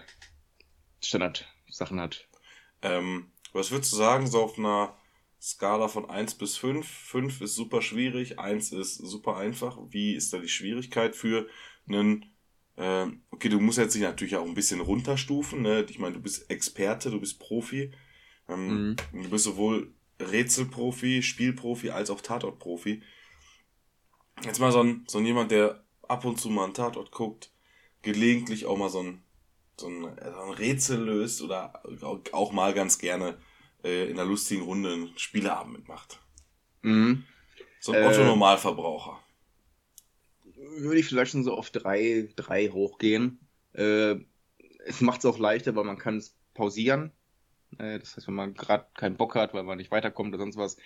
[1.02, 2.28] Standard-Sachen hat.
[2.82, 4.96] Ähm, was würdest du sagen, so auf einer
[5.40, 6.86] Skala von 1 bis 5?
[6.86, 9.78] 5 ist super schwierig, 1 ist super einfach.
[9.88, 11.48] Wie ist da die Schwierigkeit für
[11.88, 12.26] einen,
[12.76, 15.86] ähm, okay, du musst jetzt dich natürlich auch ein bisschen runterstufen, ne?
[15.88, 17.92] Ich meine, du bist Experte, du bist Profi.
[18.48, 23.02] Ähm, Du bist sowohl Rätselprofi, Spielprofi als auch Tatortprofi.
[24.44, 27.52] Jetzt mal so ein, so ein jemand, der ab und zu mal einen Tatort guckt,
[28.02, 29.22] gelegentlich auch mal so ein,
[29.78, 31.82] so ein, äh, so ein Rätsel löst oder
[32.32, 33.38] auch mal ganz gerne
[33.84, 36.20] äh, in einer lustigen Runde einen Spieleabend mitmacht.
[36.82, 37.24] Mhm.
[37.80, 38.06] So ein Äh.
[38.06, 39.20] Otto-Normalverbraucher.
[40.78, 43.40] würde ich vielleicht schon so auf drei, drei hochgehen.
[43.72, 44.16] Äh,
[44.84, 47.12] es macht es auch leichter, weil man kann es pausieren.
[47.78, 50.56] Äh, das heißt, wenn man gerade keinen Bock hat, weil man nicht weiterkommt oder sonst
[50.56, 50.76] was,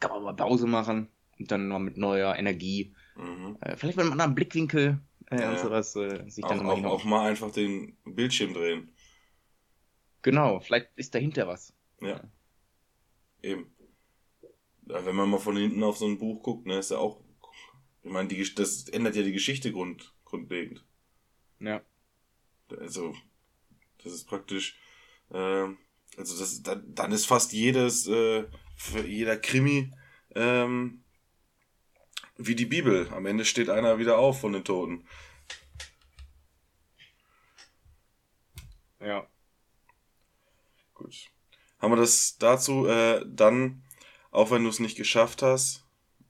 [0.00, 3.58] kann man mal Pause machen und dann noch mit neuer Energie, Mhm.
[3.60, 4.98] äh, vielleicht mit einem anderen Blickwinkel
[5.30, 8.90] äh, Ja, und sowas, äh, sich Auch, dann auch, auch mal einfach den Bildschirm drehen.
[10.22, 11.74] Genau, vielleicht ist dahinter was.
[12.00, 12.20] Ja.
[13.42, 13.74] Eben.
[14.86, 17.22] Ja, wenn man mal von hinten auf so ein Buch guckt, ne, ist ja auch.
[18.02, 20.84] Ich meine, die, das ändert ja die Geschichte grund, grundlegend.
[21.60, 21.82] Ja.
[22.80, 23.14] Also,
[24.02, 24.78] Das ist praktisch,
[25.30, 25.68] äh,
[26.16, 28.44] also das, dann, dann ist fast jedes, äh,
[29.06, 29.92] jeder Krimi
[30.34, 31.04] ähm,
[32.36, 33.08] wie die Bibel.
[33.10, 35.06] Am Ende steht einer wieder auf von den Toten.
[39.00, 39.26] Ja.
[40.94, 41.30] Gut.
[41.82, 42.86] Haben wir das dazu?
[42.86, 43.82] Äh, dann,
[44.30, 45.86] auch wenn du es nicht geschafft hast,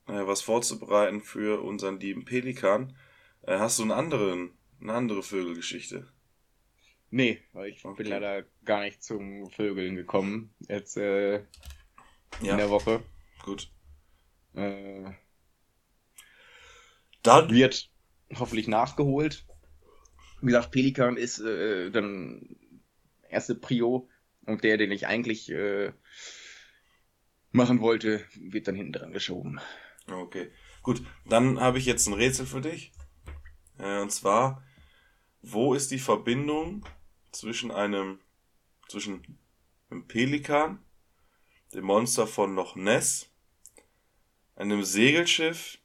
[0.09, 2.97] äh, was vorzubereiten für unseren lieben Pelikan,
[3.43, 6.09] äh, hast du einen anderen, eine andere Vögelgeschichte?
[7.11, 8.03] Nee, weil ich Okay.
[8.03, 10.55] bin leider gar nicht zum Vögeln gekommen.
[10.69, 11.45] Jetzt äh,
[12.43, 13.03] Ja, in der Woche.
[13.45, 13.69] gut.
[14.55, 15.13] Äh,
[17.23, 17.91] Dann, wird
[18.35, 19.45] hoffentlich nachgeholt.
[20.41, 22.57] Wie gesagt, Pelikan ist äh, dann
[23.29, 24.09] erste Prio
[24.47, 25.93] und der, den ich eigentlich äh,
[27.51, 29.61] machen wollte, wird dann hinten dran geschoben.
[30.11, 30.51] Okay,
[30.83, 31.03] gut.
[31.27, 32.93] Dann habe ich jetzt ein Rätsel für dich.
[33.79, 34.65] Äh, und zwar,
[35.43, 36.85] wo ist die Verbindung
[37.31, 38.21] zwischen einem,
[38.89, 39.39] zwischen
[39.91, 40.85] einem Pelikan,
[41.75, 43.31] dem Monster von Loch Ness,
[44.57, 45.79] einem Segelschiff,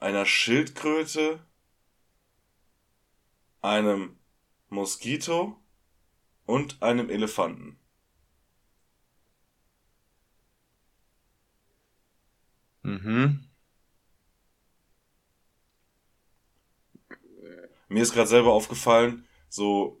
[0.00, 1.44] einer Schildkröte,
[3.60, 4.18] einem
[4.68, 5.60] Moskito
[6.48, 7.78] und einem Elefanten?
[12.82, 13.44] Mhm.
[17.88, 20.00] Mir ist gerade selber aufgefallen, so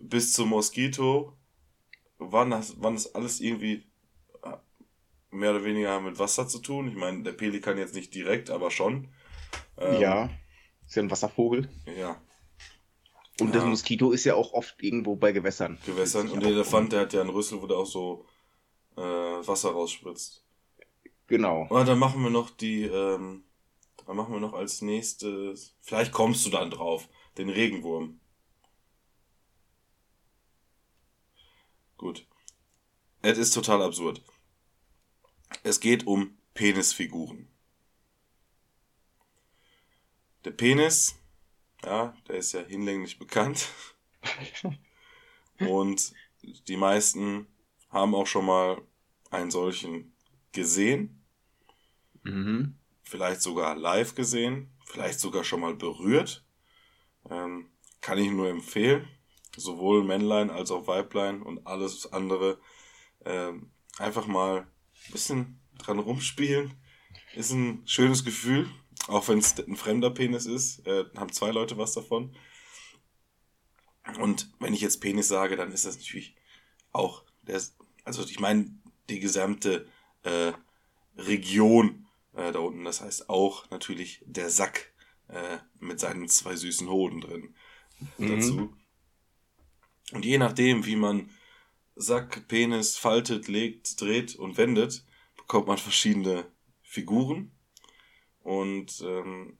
[0.00, 1.36] bis zum Moskito
[2.18, 3.84] waren das, waren das alles irgendwie
[4.42, 4.56] äh,
[5.30, 6.88] mehr oder weniger mit Wasser zu tun.
[6.88, 9.08] Ich meine, der Pelikan jetzt nicht direkt, aber schon.
[9.76, 10.30] Ähm, ja,
[10.86, 11.68] ist ja ein Wasservogel.
[11.98, 12.20] Ja,
[13.42, 13.68] Und das Ja.
[13.68, 15.78] Moskito ist ja auch oft irgendwo bei Gewässern.
[15.84, 16.30] Gewässern.
[16.30, 18.26] Und der Elefant, der hat ja einen Rüssel, wo der auch so
[18.96, 20.44] äh, Wasser rausspritzt.
[21.26, 21.66] Genau.
[21.68, 23.44] Und dann machen wir noch die, ähm,
[24.06, 28.20] dann machen wir noch als nächstes, vielleicht kommst du dann drauf, den Regenwurm.
[31.96, 32.26] Gut.
[33.22, 34.20] Es ist total absurd.
[35.62, 37.48] Es geht um Penisfiguren.
[40.44, 41.14] Der Penis,
[41.84, 43.68] ja, der ist ja hinlänglich bekannt.
[45.58, 46.12] Und
[46.68, 47.46] die meisten
[47.90, 48.82] haben auch schon mal
[49.30, 50.14] einen solchen
[50.52, 51.18] gesehen
[52.24, 52.76] Mhm.
[53.02, 56.44] vielleicht sogar live gesehen, vielleicht sogar schon mal berührt.
[57.30, 57.70] Ähm,
[58.00, 59.08] kann ich nur empfehlen.
[59.56, 62.58] Sowohl Männlein als auch Weiblein und alles andere.
[63.24, 66.72] Ähm, einfach mal ein bisschen dran rumspielen.
[67.34, 68.68] Ist ein schönes Gefühl.
[69.08, 72.34] Auch wenn es ein fremder Penis ist, äh, haben zwei Leute was davon.
[74.18, 76.34] Und wenn ich jetzt Penis sage, dann ist das natürlich
[76.92, 77.60] auch, der,
[78.04, 78.70] also ich meine,
[79.08, 79.88] die gesamte
[80.22, 80.52] äh,
[81.16, 82.84] Region äh, da unten.
[82.84, 84.92] Das heißt auch natürlich der Sack
[85.28, 87.54] äh, mit seinen zwei süßen Hoden drin
[88.18, 88.28] Mhm.
[88.28, 88.76] dazu.
[90.12, 91.30] Und je nachdem, wie man
[91.94, 95.04] Sack, Penis faltet, legt, dreht und wendet,
[95.36, 96.46] bekommt man verschiedene
[96.82, 97.51] Figuren.
[98.42, 99.58] Und ähm,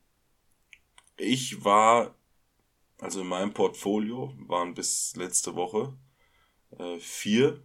[1.17, 2.15] ich war,
[3.01, 5.97] also in meinem Portfolio waren bis letzte Woche
[6.79, 7.63] äh, vier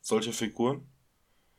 [0.00, 0.86] solche Figuren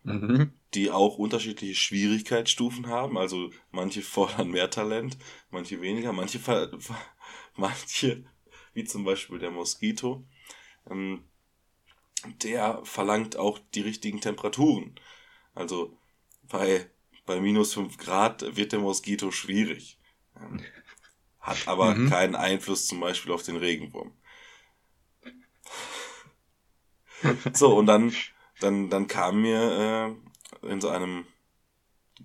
[0.03, 0.51] Mhm.
[0.73, 3.17] die auch unterschiedliche Schwierigkeitsstufen haben.
[3.17, 5.17] Also manche fordern mehr Talent,
[5.49, 6.39] manche weniger, manche,
[7.55, 8.25] manche
[8.73, 10.25] wie zum Beispiel der Moskito,
[10.89, 11.23] ähm,
[12.41, 14.95] der verlangt auch die richtigen Temperaturen.
[15.53, 15.97] Also
[16.43, 16.89] bei,
[17.25, 19.99] bei minus 5 Grad wird der Moskito schwierig.
[20.35, 20.63] Ähm,
[21.39, 22.09] hat aber Mhm.
[22.09, 24.13] keinen Einfluss zum Beispiel auf den Regenwurm.
[27.53, 28.13] So, und dann,
[28.59, 30.17] dann, dann kam mir
[30.61, 31.25] äh, in so einem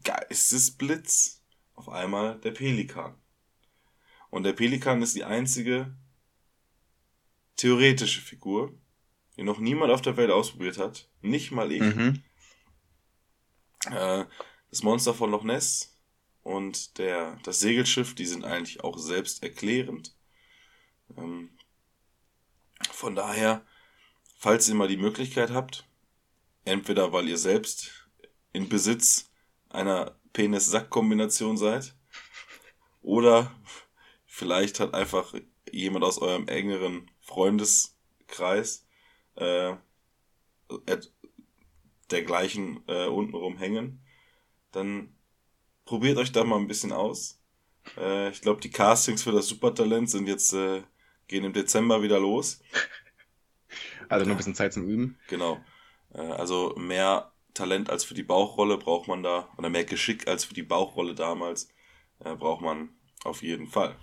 [0.05, 1.43] Geistesblitz
[1.75, 3.15] auf einmal der Pelikan.
[4.31, 5.95] Und der Pelikan ist die einzige
[7.57, 8.75] theoretische Figur,
[9.37, 11.09] die noch niemand auf der Welt ausprobiert hat.
[11.23, 11.81] Nicht mal ich.
[11.81, 12.23] Mhm.
[13.91, 14.25] Äh,
[14.71, 15.97] das Monster von Loch Ness
[16.43, 20.15] und der, das Segelschiff, die sind eigentlich auch selbst erklärend.
[21.17, 21.51] Ähm,
[22.91, 23.65] von daher,
[24.39, 25.87] falls ihr mal die Möglichkeit habt,
[26.65, 28.09] entweder weil ihr selbst
[28.53, 29.31] in Besitz
[29.69, 31.95] einer Penis-Sack-Kombination seid,
[33.03, 33.55] oder
[34.27, 35.35] vielleicht hat einfach
[35.71, 38.87] jemand aus eurem engeren Freundeskreis
[39.37, 39.77] äh,
[42.11, 44.03] dergleichen äh, untenrum hängen,
[44.73, 45.15] dann
[45.85, 47.41] probiert euch da mal ein bisschen aus.
[47.97, 50.83] Äh, ich glaube, die Castings für das Supertalent sind jetzt, äh,
[51.27, 52.61] gehen im Dezember wieder los.
[54.09, 55.19] Also noch ein bisschen Zeit zum Üben.
[55.27, 55.63] Genau.
[56.15, 60.47] Äh, also mehr Talent als für die Bauchrolle braucht man da, oder mehr Geschick als
[60.47, 61.69] für die Bauchrolle damals,
[62.21, 62.89] äh, braucht man
[63.25, 63.97] auf jeden Fall.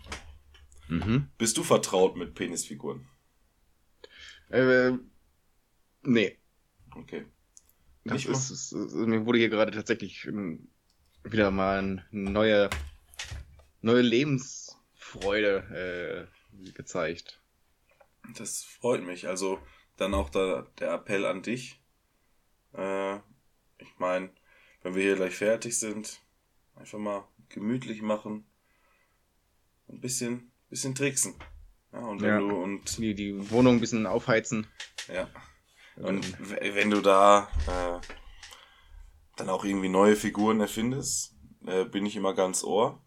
[0.88, 1.30] Mhm.
[1.40, 3.08] Bist du vertraut mit Penisfiguren?
[4.50, 4.92] Äh,
[6.04, 6.38] nee.
[6.96, 7.26] Okay.
[8.06, 10.68] Das ist, ist, ist, mir wurde hier gerade tatsächlich ähm,
[11.24, 12.70] wieder mal eine neue,
[13.82, 16.30] neue Lebensfreude
[16.62, 17.42] äh, gezeigt.
[18.38, 19.28] Das freut mich.
[19.28, 19.60] Also
[19.98, 21.82] dann auch da, der Appell an dich.
[22.74, 23.16] Äh,
[23.80, 24.30] ich meine,
[24.84, 26.22] wenn wir hier gleich fertig sind,
[26.76, 28.46] einfach mal gemütlich machen.
[29.88, 31.34] Ein bisschen, bisschen tricksen.
[31.92, 32.40] Ja, und wenn Ja.
[32.40, 34.68] du und Die, die Wohnung ein bisschen aufheizen.
[35.08, 35.28] ja.
[35.98, 38.00] Und w- wenn du da äh,
[39.38, 41.36] dann auch irgendwie neue Figuren erfindest,
[41.66, 43.02] äh, bin ich immer ganz ohr.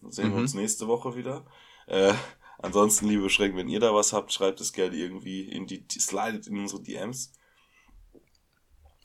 [0.00, 0.42] Dann sehen wir Mhm.
[0.42, 1.46] uns nächste Woche wieder.
[1.86, 2.14] Äh,
[2.58, 6.00] ansonsten, liebe Schrecken, wenn ihr da was habt, schreibt es gerne irgendwie in die, die
[6.00, 7.32] slidet in unsere DMs.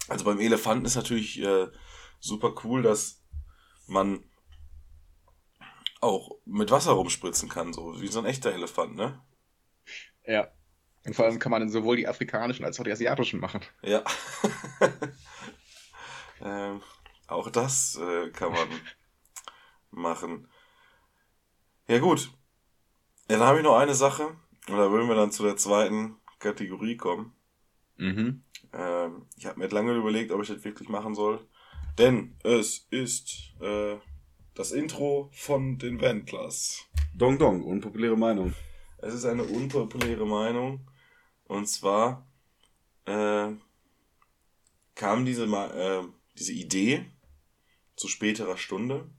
[0.07, 1.67] Also beim Elefanten ist natürlich äh,
[2.19, 3.21] super cool, dass
[3.87, 4.23] man
[6.01, 9.21] auch mit Wasser rumspritzen kann, so wie so ein echter Elefant, ne?
[10.25, 10.51] Ja.
[11.07, 13.61] Und vor allem kann man sowohl die afrikanischen als auch die asiatischen machen.
[13.81, 14.03] Ja.
[16.43, 16.81] ähm,
[17.27, 18.67] auch das äh, kann man
[19.89, 20.49] machen.
[21.87, 22.29] Ja gut.
[23.29, 24.35] Ja, dann habe ich noch eine Sache.
[24.67, 27.33] Und da würden wir dann zu der zweiten Kategorie kommen.
[27.95, 28.43] Mhm.
[28.73, 31.39] Ähm, ich habe mir lange überlegt, ob ich das wirklich machen soll.
[31.97, 33.95] Denn es ist äh,
[34.55, 36.85] das Intro von den Wendlers.
[37.15, 38.53] Dong Dong, unpopuläre Meinung.
[38.97, 40.81] Es ist eine unpopuläre Meinung.
[41.47, 42.25] Und zwar
[43.05, 43.51] äh,
[44.95, 46.03] kam diese, äh,
[46.37, 47.05] diese Idee
[47.95, 49.09] zu späterer Stunde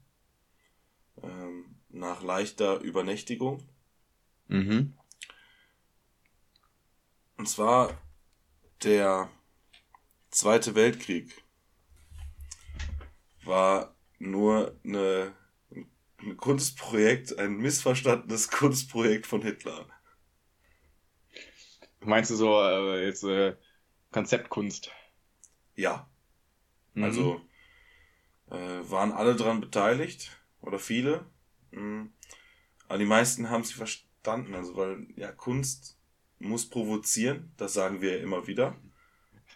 [1.21, 3.67] ähm, nach leichter Übernächtigung.
[4.47, 4.93] Mhm.
[7.37, 7.97] Und zwar
[8.83, 9.29] der
[10.31, 11.43] Zweite Weltkrieg
[13.43, 15.33] war nur eine,
[16.19, 19.87] ein Kunstprojekt, ein missverstandenes Kunstprojekt von Hitler.
[22.01, 23.55] Meinst du so äh, jetzt äh,
[24.11, 24.91] Konzeptkunst?
[25.75, 26.07] Ja,
[26.93, 27.03] Mhm.
[27.03, 27.41] Also
[28.49, 28.55] äh,
[28.89, 30.31] waren alle dran beteiligt
[30.61, 31.25] oder viele.
[31.71, 32.11] Mhm.
[32.87, 34.55] Aber die meisten haben sie verstanden.
[34.55, 35.97] Also weil ja Kunst
[36.39, 38.77] muss provozieren, das sagen wir ja immer wieder.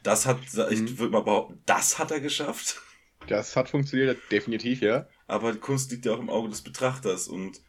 [0.03, 0.39] Das hat,
[0.71, 0.99] ich Mhm.
[0.99, 2.81] würde mal behaupten, das hat er geschafft.
[3.27, 5.09] Das hat funktioniert, definitiv, ja.
[5.27, 7.61] Aber Kunst liegt ja auch im Auge des Betrachters und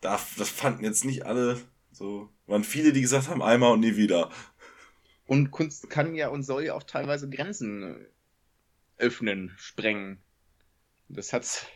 [0.00, 1.60] da, das fanden jetzt nicht alle
[1.92, 2.30] so.
[2.52, 4.30] Waren viele, die gesagt haben, einmal und nie wieder.
[5.26, 8.04] Und Kunst kann ja und soll ja auch teilweise Grenzen
[8.98, 10.22] äh, öffnen, sprengen.
[11.08, 11.66] Das hat's.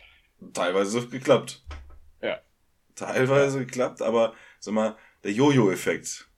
[0.53, 1.65] Teilweise geklappt.
[2.21, 2.43] Ja.
[2.95, 6.29] Teilweise geklappt, aber sag mal, der Jojo-Effekt,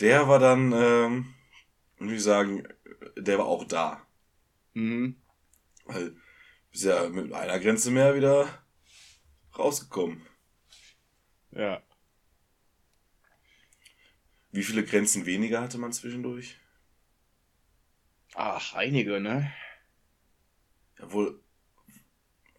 [0.00, 1.34] der war dann, ähm,
[2.00, 2.68] wie ich sagen,
[3.16, 4.06] der war auch da.
[4.74, 5.16] Mhm.
[5.86, 6.14] Weil
[6.72, 8.50] ist ja mit einer Grenze mehr wieder
[9.58, 10.26] rausgekommen.
[11.52, 11.82] Ja.
[14.50, 16.56] Wie viele Grenzen weniger hatte man zwischendurch?
[18.34, 19.52] Ach, einige, ne?
[20.98, 21.40] Ja, wohl,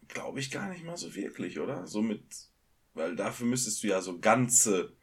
[0.08, 1.88] glaube ich gar nicht mal so wirklich, oder?
[1.88, 2.24] So mit,
[2.94, 4.94] weil dafür müsstest du ja so ganze,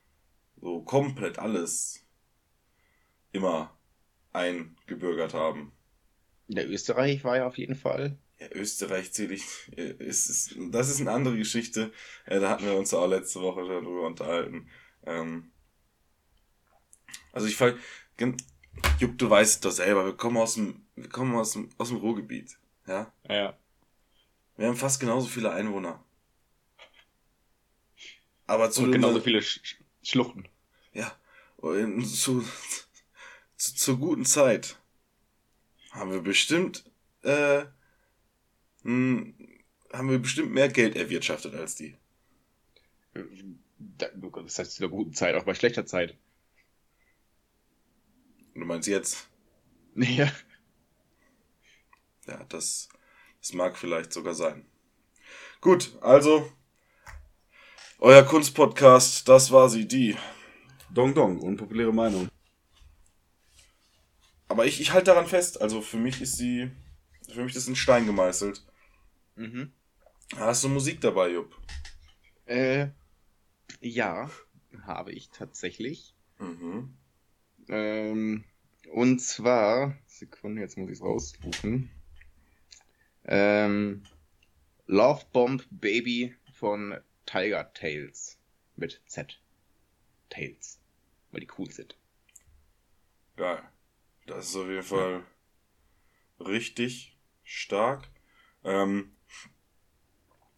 [0.61, 2.05] so komplett alles
[3.33, 3.77] immer
[4.33, 5.73] eingebürgert haben.
[6.49, 8.19] Der Österreich war ja auf jeden Fall.
[8.39, 9.45] Ja, Österreich zähle ich,
[9.77, 11.93] äh, ist, ist, das ist eine andere Geschichte.
[12.27, 14.69] Äh, da hatten wir uns auch letzte Woche schon drüber unterhalten.
[15.07, 15.51] Ähm,
[17.37, 17.79] also ich fall,
[18.99, 21.99] Jupp, du weißt doch selber, wir kommen aus dem, wir kommen aus dem, aus dem
[21.99, 22.57] Ruhrgebiet.
[22.87, 23.13] Ja?
[23.29, 23.57] Ja.
[24.57, 26.03] Wir haben fast genauso viele Einwohner.
[28.47, 30.49] Aber zu Und genauso viele Sch Sch- Schluchten.
[30.95, 31.13] Ja,
[31.61, 32.43] zu,
[33.57, 34.77] zu, zur guten Zeit
[35.91, 36.85] haben wir bestimmt,
[37.23, 37.65] äh,
[38.83, 39.33] mh,
[39.93, 41.97] haben wir bestimmt mehr Geld erwirtschaftet als die.
[43.79, 44.09] Da-
[44.45, 46.17] Das heißt zu der guten Zeit, auch bei schlechter Zeit.
[48.57, 49.29] Du meinst jetzt?
[49.95, 50.31] Ja.
[52.27, 52.89] Ja, das,
[53.41, 54.67] das mag vielleicht sogar sein.
[55.63, 56.53] Gut, also,
[57.99, 60.17] euer Kunstpodcast, das war sie, die.
[60.91, 62.29] Dong Dong, unpopuläre Meinung.
[64.49, 66.71] Aber ich, ich halte daran fest, also für mich ist sie,
[67.33, 68.67] für mich ist das in Stein gemeißelt.
[69.37, 69.73] Mhm.
[70.37, 71.57] Hast du Musik dabei, Jupp?
[72.45, 72.89] Äh,
[73.81, 74.31] ja,
[74.83, 76.15] habe ich tatsächlich.
[76.39, 76.97] Mhm.
[77.69, 78.45] Ähm,
[78.93, 81.91] und zwar, Sekunde, jetzt muss ich es rausrufen.
[83.25, 84.05] Ähm,
[84.87, 88.39] Love Bomb Baby von Tiger Tales.
[88.77, 89.41] Mit Z.
[90.29, 90.79] Tales.
[91.33, 91.97] Weil die cool sind.
[93.37, 93.63] Geil.
[94.27, 95.25] Das ist auf jeden Fall
[96.41, 98.09] richtig stark.
[98.65, 99.13] Ähm,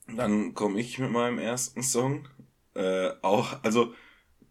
[0.06, 2.28] dann komme ich mit meinem ersten Song.
[2.74, 3.94] Äh, auch, also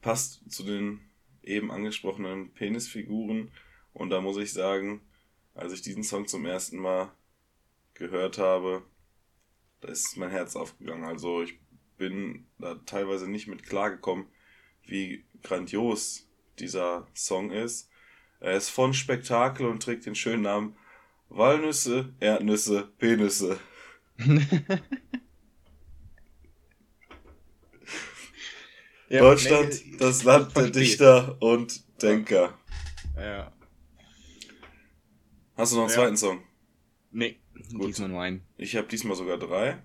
[0.02, 1.07] passt zu den
[1.48, 3.52] eben angesprochenen Penisfiguren.
[3.94, 5.02] Und da muss ich sagen,
[5.56, 7.12] als ich diesen Song zum ersten Mal
[7.94, 8.84] gehört habe,
[9.82, 11.06] da ist mein Herz aufgegangen.
[11.06, 11.60] Also ich
[11.98, 14.28] bin da teilweise nicht mit klargekommen,
[14.84, 16.28] wie grandios
[16.60, 17.90] dieser Song ist.
[18.40, 20.78] Er ist von Spektakel und trägt den schönen Namen
[21.30, 23.60] Walnüsse, Erdnüsse, Penisse.
[29.10, 30.70] Ja, Deutschland, nee, das Land der.
[30.70, 32.58] Dichter und Denker.
[33.16, 33.54] Ja.
[35.56, 35.96] Hast du noch einen Ja.
[35.96, 36.44] zweiten Song?
[37.12, 37.40] Nee,
[37.72, 37.88] Gut.
[37.88, 38.46] diesmal nur einen.
[38.58, 39.82] Ich habe diesmal sogar drei.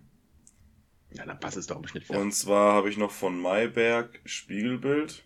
[1.12, 2.20] Ja, dann passt es doch im Schnitt wieder.
[2.20, 5.24] Und zwar habe ich noch von Mayberg Spiegelbild.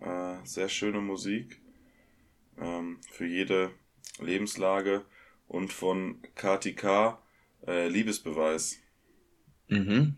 [0.00, 1.60] Äh, sehr schöne Musik.
[2.58, 3.70] Ähm, für jede
[4.20, 5.04] Lebenslage.
[5.46, 7.18] Und von KTK
[7.66, 8.78] äh, Liebesbeweis.
[9.68, 10.16] Mhm.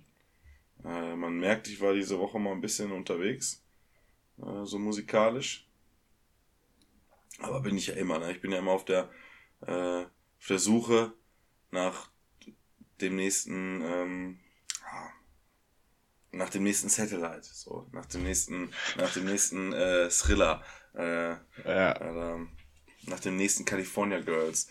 [0.85, 3.63] Äh, man merkt, ich war diese Woche mal ein bisschen unterwegs.
[4.39, 5.67] Äh, so musikalisch.
[7.41, 8.33] Aber bin ich ja immer, ne?
[8.33, 9.11] Ich bin ja immer auf der,
[9.67, 11.13] äh, auf der Suche
[11.71, 12.11] nach
[13.01, 14.41] dem nächsten, ähm,
[16.33, 20.63] nach dem nächsten Satellite, so, nach dem nächsten, nach dem nächsten äh, Thriller,
[20.95, 21.31] äh,
[21.65, 21.93] Ja.
[22.37, 22.47] äh,
[23.07, 24.69] nach dem nächsten California Girls.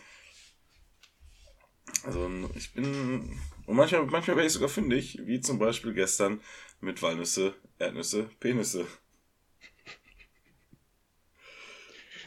[2.04, 3.40] Also ich bin
[3.70, 6.42] und manchmal, manchmal werde ich sogar fündig, wie zum Beispiel gestern
[6.82, 8.88] mit Walnüsse, Erdnüsse, Penisse.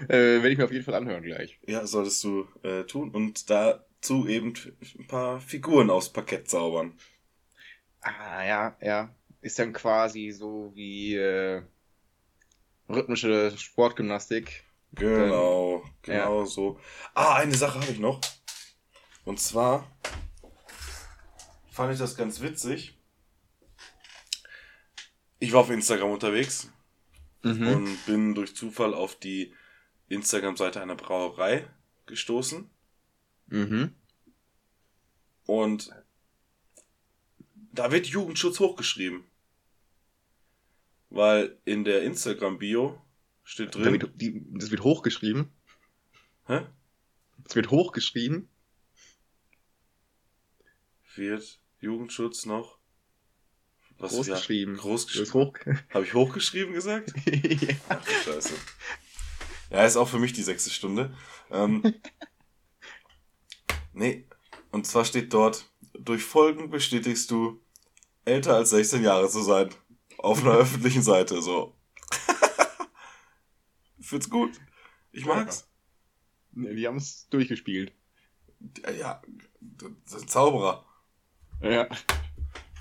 [0.05, 0.09] Äh,
[0.40, 1.59] werde ich mir auf jeden Fall anhören gleich.
[1.66, 4.55] Ja, solltest du äh, tun und dazu eben
[4.99, 6.93] ein paar Figuren aufs Parkett zaubern.
[8.03, 9.12] Ah, ja, ja.
[9.40, 11.62] Ist dann quasi so wie äh,
[12.88, 14.62] rhythmische Sportgymnastik.
[14.93, 16.78] Genau, Ähm, genau so.
[17.14, 18.20] Ah, eine Sache habe ich noch.
[19.24, 19.90] Und zwar
[21.73, 22.97] fand ich das ganz witzig.
[25.39, 26.70] Ich war auf Instagram unterwegs
[27.43, 27.66] Mhm.
[27.66, 29.53] und bin durch Zufall auf die
[30.09, 31.66] Instagram-Seite einer Brauerei
[32.07, 32.70] gestoßen.
[33.49, 33.93] Mhm.
[35.47, 35.91] Und
[37.73, 39.25] da wird Jugendschutz hochgeschrieben.
[41.11, 43.01] Weil in der Instagram-Bio
[43.43, 44.01] steht Da drin.
[44.01, 45.51] wird, die, das wird hochgeschrieben.
[46.47, 46.64] Hä?
[47.39, 48.49] Das wird hochgeschrieben.
[51.16, 52.78] Wird Jugendschutz noch.
[53.99, 54.76] Was Großgeschrieben.
[54.76, 55.33] Ja, großgeschrieben.
[55.35, 55.55] hoch.
[55.91, 57.12] Habe ich hochgeschrieben gesagt?
[57.26, 57.74] ja.
[57.89, 58.55] Ach du Scheiße.
[59.70, 61.16] Ja, ist auch für mich die sechste Stunde.
[61.51, 61.83] Ähm,
[63.93, 64.26] nee,
[64.70, 67.61] und zwar steht dort, durch Folgen bestätigst du,
[68.24, 69.70] älter als 16 Jahre zu sein.
[70.18, 71.76] Auf einer öffentlichen Seite, so.
[74.01, 74.61] Find's gut.
[75.11, 75.68] Ich mag's.
[76.53, 77.93] Nee, Die haben es durchgespielt.
[78.99, 79.22] Ja,
[80.05, 80.87] sind Zauberer.
[81.63, 81.87] Ja.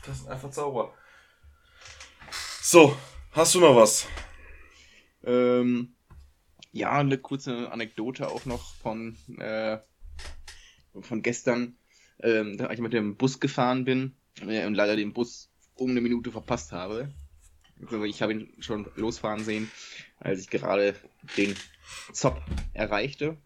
[0.06, 0.94] Das sind einfach Zauberer.
[2.62, 2.98] So,
[3.32, 4.08] hast du noch was?
[5.24, 5.94] Ähm,
[6.72, 9.78] ja, eine kurze Anekdote auch noch von, äh,
[11.00, 11.76] von gestern,
[12.20, 16.02] ähm, da ich mit dem Bus gefahren bin äh, und leider den Bus um eine
[16.02, 17.14] Minute verpasst habe.
[17.84, 19.70] Also ich habe ihn schon losfahren sehen,
[20.20, 20.96] als ich gerade
[21.38, 21.56] den
[22.14, 22.42] Zop
[22.74, 23.38] erreichte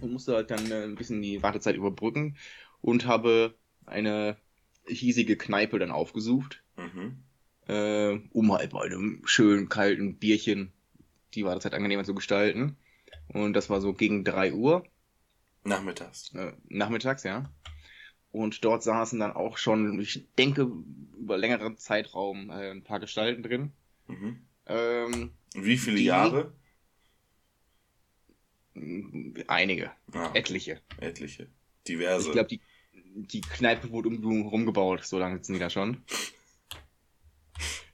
[0.00, 2.36] und musste halt dann äh, ein bisschen die Wartezeit überbrücken
[2.80, 3.54] und habe
[3.88, 4.36] eine
[4.86, 7.22] hiesige Kneipe dann aufgesucht Mhm.
[7.66, 10.72] äh, um halt bei einem schönen kalten Bierchen
[11.34, 12.76] die Wartezeit angenehmer zu gestalten.
[13.28, 14.86] Und das war so gegen 3 Uhr
[15.64, 16.32] Nachmittags.
[16.34, 17.52] äh, nachmittags, ja.
[18.30, 20.70] Und dort saßen dann auch schon, ich denke,
[21.18, 23.72] über längeren Zeitraum äh, ein paar Gestalten drin.
[24.06, 24.46] Mhm.
[24.66, 26.52] Ähm, Wie viele Die- Jahre?
[29.48, 30.80] einige, Ah, etliche.
[31.00, 31.48] etliche.
[31.86, 32.26] Diverse.
[32.28, 32.60] Ich glaube, die,
[33.26, 36.02] die Kneipe wurde um rumgebaut, so lange sitzen die da schon.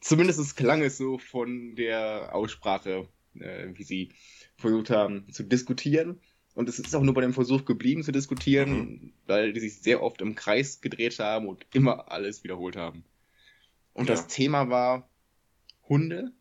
[0.00, 3.08] Zumindest klang es so von der Aussprache,
[3.38, 4.12] äh, wie sie
[4.56, 6.20] versucht haben zu diskutieren.
[6.54, 9.12] Und es ist auch nur bei dem Versuch geblieben zu diskutieren, Mhm.
[9.26, 13.04] weil die sich sehr oft im Kreis gedreht haben und immer alles wiederholt haben.
[13.92, 14.14] Und Ja.
[14.14, 15.08] das Thema war
[15.88, 16.32] Hunde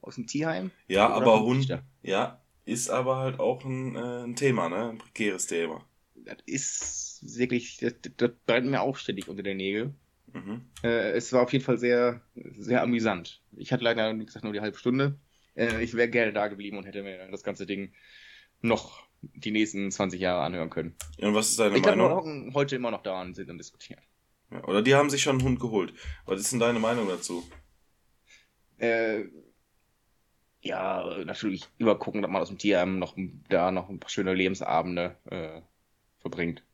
[0.00, 0.70] aus dem Tierheim.
[0.88, 1.84] ja, aber vom Hund, Dichter.
[2.02, 4.90] ja, ist aber halt auch ein, äh, ein Thema, ne?
[4.90, 5.84] Ein prekäres Thema.
[6.24, 9.96] Das ist wirklich, das, das brennt mir auch ständig unter den Nägeln.
[10.32, 10.62] Mhm.
[10.82, 13.42] Äh, es war auf jeden Fall sehr, sehr amüsant.
[13.56, 15.18] Ich hatte leider, wie gesagt, nur die halbe Stunde.
[15.54, 17.92] Äh, ich wäre gerne da geblieben und hätte mir das ganze Ding
[18.60, 20.94] noch die nächsten 20 Jahre anhören können.
[21.18, 22.10] Ja, und was ist deine ich Meinung?
[22.10, 24.02] hocken heute immer noch da und sind am Diskutieren.
[24.50, 25.92] Ja, oder die haben sich schon einen Hund geholt.
[26.26, 27.44] Was ist denn deine Meinung dazu?
[28.78, 29.24] Äh,
[30.60, 33.16] ja, natürlich immer gucken, dass man aus dem Tierheim noch
[33.48, 35.60] da noch ein paar schöne Lebensabende äh,
[36.22, 36.64] verbringt.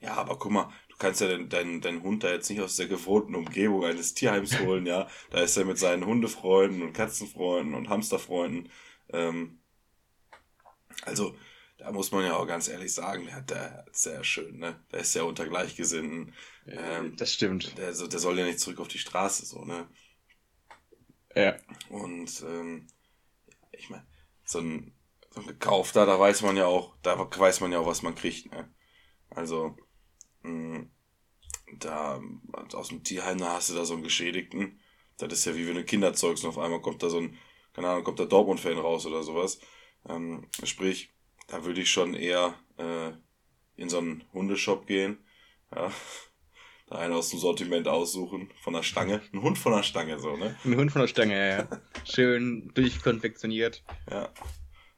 [0.00, 2.76] Ja, aber guck mal, du kannst ja deinen dein, dein Hund da jetzt nicht aus
[2.76, 5.08] der gewohnten Umgebung eines Tierheims holen, ja.
[5.30, 8.70] Da ist er mit seinen Hundefreunden und Katzenfreunden und Hamsterfreunden.
[9.12, 9.60] Ähm,
[11.02, 11.36] also,
[11.78, 14.80] da muss man ja auch ganz ehrlich sagen, der hat der sehr schön, ne?
[14.92, 16.34] Der ist ja unter Gleichgesinnten.
[16.66, 17.76] Ähm, das stimmt.
[17.78, 19.88] der, so- der soll ja nicht zurück auf die Straße, so, ne?
[21.34, 21.56] Ja.
[21.88, 22.86] Und ähm,
[23.72, 24.06] ich meine,
[24.44, 24.92] so ein,
[25.34, 28.14] so ein gekaufter, da weiß man ja auch, da weiß man ja auch, was man
[28.14, 28.72] kriegt, ne?
[29.30, 29.76] Also,
[30.42, 30.86] mh,
[31.80, 32.20] da
[32.72, 34.80] aus dem Tierheim, da hast du da so einen Geschädigten.
[35.18, 37.36] Das ist ja wie wenn du Kinder zeugst und auf einmal kommt da so ein,
[37.72, 39.58] keine Ahnung, kommt da Dortmund-Fan raus oder sowas.
[40.08, 41.12] Ähm, sprich,
[41.48, 43.10] da würde ich schon eher äh,
[43.74, 45.18] in so einen Hundeshop gehen.
[45.74, 45.90] Ja.
[46.86, 49.22] Da einen aus dem Sortiment aussuchen, von der Stange.
[49.32, 50.54] Ein Hund von der Stange, so, ne?
[50.66, 51.68] Ein Hund von der Stange, ja, ja.
[52.04, 53.82] Schön durchkonfektioniert.
[54.10, 54.28] Ja.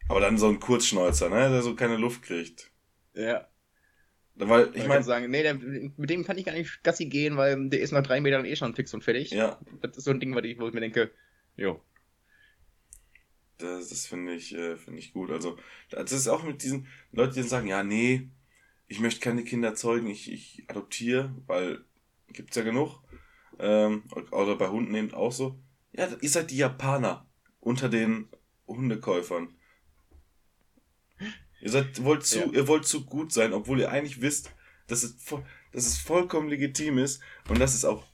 [0.09, 1.51] Aber dann so ein Kurzschnäuzer, ne?
[1.51, 2.71] Der so keine Luft kriegt.
[3.15, 3.49] Ja.
[4.37, 7.71] Weil, ich meine, sagen, nee, der, mit dem kann ich gar nicht Gassi gehen, weil
[7.71, 9.31] der ist nach drei Metern eh schon fix und fertig.
[9.31, 11.11] ja, Das ist so ein Ding, was ich, wo ich mir denke,
[11.57, 11.81] jo.
[13.59, 15.31] das, das finde ich, äh, finde ich gut.
[15.31, 15.57] Also,
[15.91, 18.29] das ist auch mit diesen Leuten, die dann sagen, ja, nee,
[18.89, 21.85] ich möchte keine Kinder zeugen, ich, ich adoptiere, weil
[22.29, 23.01] gibt's ja genug.
[23.59, 25.59] Ähm, oder bei Hunden eben auch so.
[25.93, 27.27] Ja, ihr seid die Japaner
[27.61, 28.29] unter den
[28.67, 29.56] Hundekäufern.
[31.61, 32.53] Ihr seid, wollt zu, Ja.
[32.53, 34.51] ihr wollt zu gut sein, obwohl ihr eigentlich wisst,
[34.87, 35.17] dass es,
[35.73, 38.07] dass es vollkommen legitim ist und dass es auch,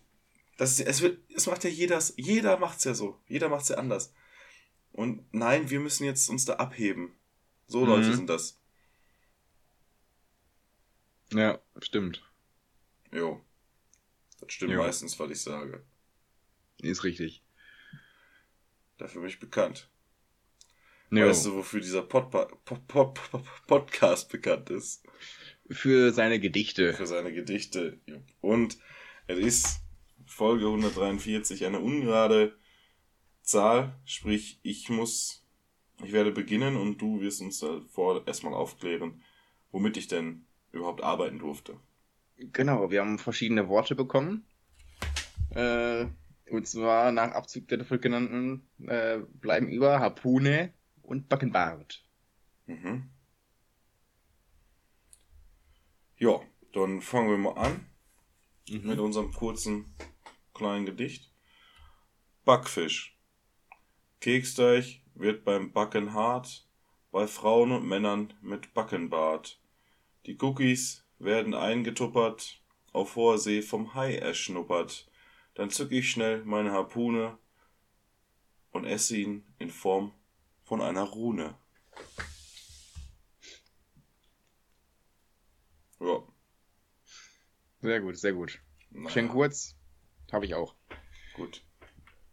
[0.57, 3.77] dass es, es wird, es macht ja jeder, jeder macht's ja so, jeder macht's ja
[3.77, 4.15] anders.
[4.93, 7.15] Und nein, wir müssen jetzt uns da abheben.
[7.67, 7.87] So Mhm.
[7.87, 8.59] Leute sind das.
[11.33, 12.23] Ja, stimmt.
[13.11, 13.43] Jo.
[14.41, 14.83] Das stimmt Jo.
[14.83, 15.83] meistens, was ich sage.
[16.81, 17.43] Ist richtig.
[18.99, 19.89] Dafür bin ich bekannt.
[21.13, 21.27] Jo.
[21.27, 23.21] Weißt du, wofür dieser Pod Pod Pod
[23.67, 25.05] Podcast bekannt ist?
[25.69, 26.95] Für seine Gedichte.
[26.95, 28.01] Für seine Gedichte.
[28.41, 28.79] Und
[29.27, 29.81] es ist
[30.25, 32.57] Folge 143 eine ungerade
[33.43, 35.47] Zahl, sprich, ich muss,
[36.03, 39.23] ich werde beginnen und du wirst uns davor erstmal aufklären,
[39.71, 41.77] womit ich denn überhaupt arbeiten durfte.
[42.39, 44.47] Genau, wir haben verschiedene Worte bekommen.
[45.51, 46.07] Äh,
[46.51, 50.73] und zwar nach Abzug der dafür genannten äh, bleiben über Harpune
[51.03, 52.05] und Backenbart.
[52.67, 53.11] Mhm.
[56.17, 56.41] Ja,
[56.73, 57.87] dann fangen wir mal an
[58.69, 59.95] mit unserem kurzen
[60.55, 61.33] kleinen Gedicht.
[62.45, 63.19] Backfisch.
[64.21, 66.67] Keksteig wird beim Backen hart,
[67.11, 69.61] bei Frauen und Männern mit Backenbart.
[70.27, 75.11] Die Cookies werden eingetuppert, auf hoher See vom Hai erschnuppert.
[75.55, 77.39] Dann zück ich schnell meine Harpune
[78.71, 80.13] und esse ihn in Form
[80.73, 81.55] von einer Rune.
[86.01, 86.23] Ja.
[87.83, 88.59] Sehr gut, sehr gut.
[88.89, 89.77] naja, Schön kurz.
[90.33, 90.75] Habe ich auch.
[91.35, 91.63] Gut.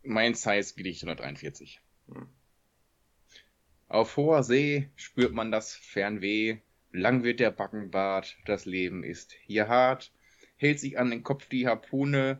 [0.03, 1.81] Mein Size Gedicht 143.
[2.07, 2.29] Hm.
[3.89, 6.59] Auf hoher See spürt man das Fernweh.
[6.93, 10.13] Lang wird der Backenbart, das Leben ist hier hart.
[10.55, 12.39] Hält sich an den Kopf die Harpune,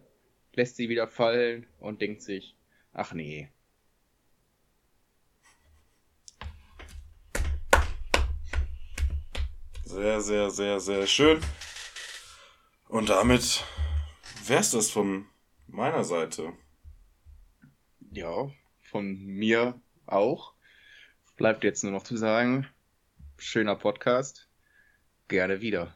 [0.54, 2.56] lässt sie wieder fallen und denkt sich,
[2.94, 3.50] ach nee.
[9.90, 11.42] Sehr, sehr, sehr, sehr schön.
[12.90, 13.64] Und damit
[14.46, 15.26] wär's das von
[15.66, 16.54] meiner Seite.
[18.12, 18.52] Ja,
[18.84, 20.54] von mir auch.
[21.38, 22.68] Bleibt jetzt nur noch zu sagen,
[23.40, 24.48] schöner Podcast.
[25.28, 25.96] Gerne wieder.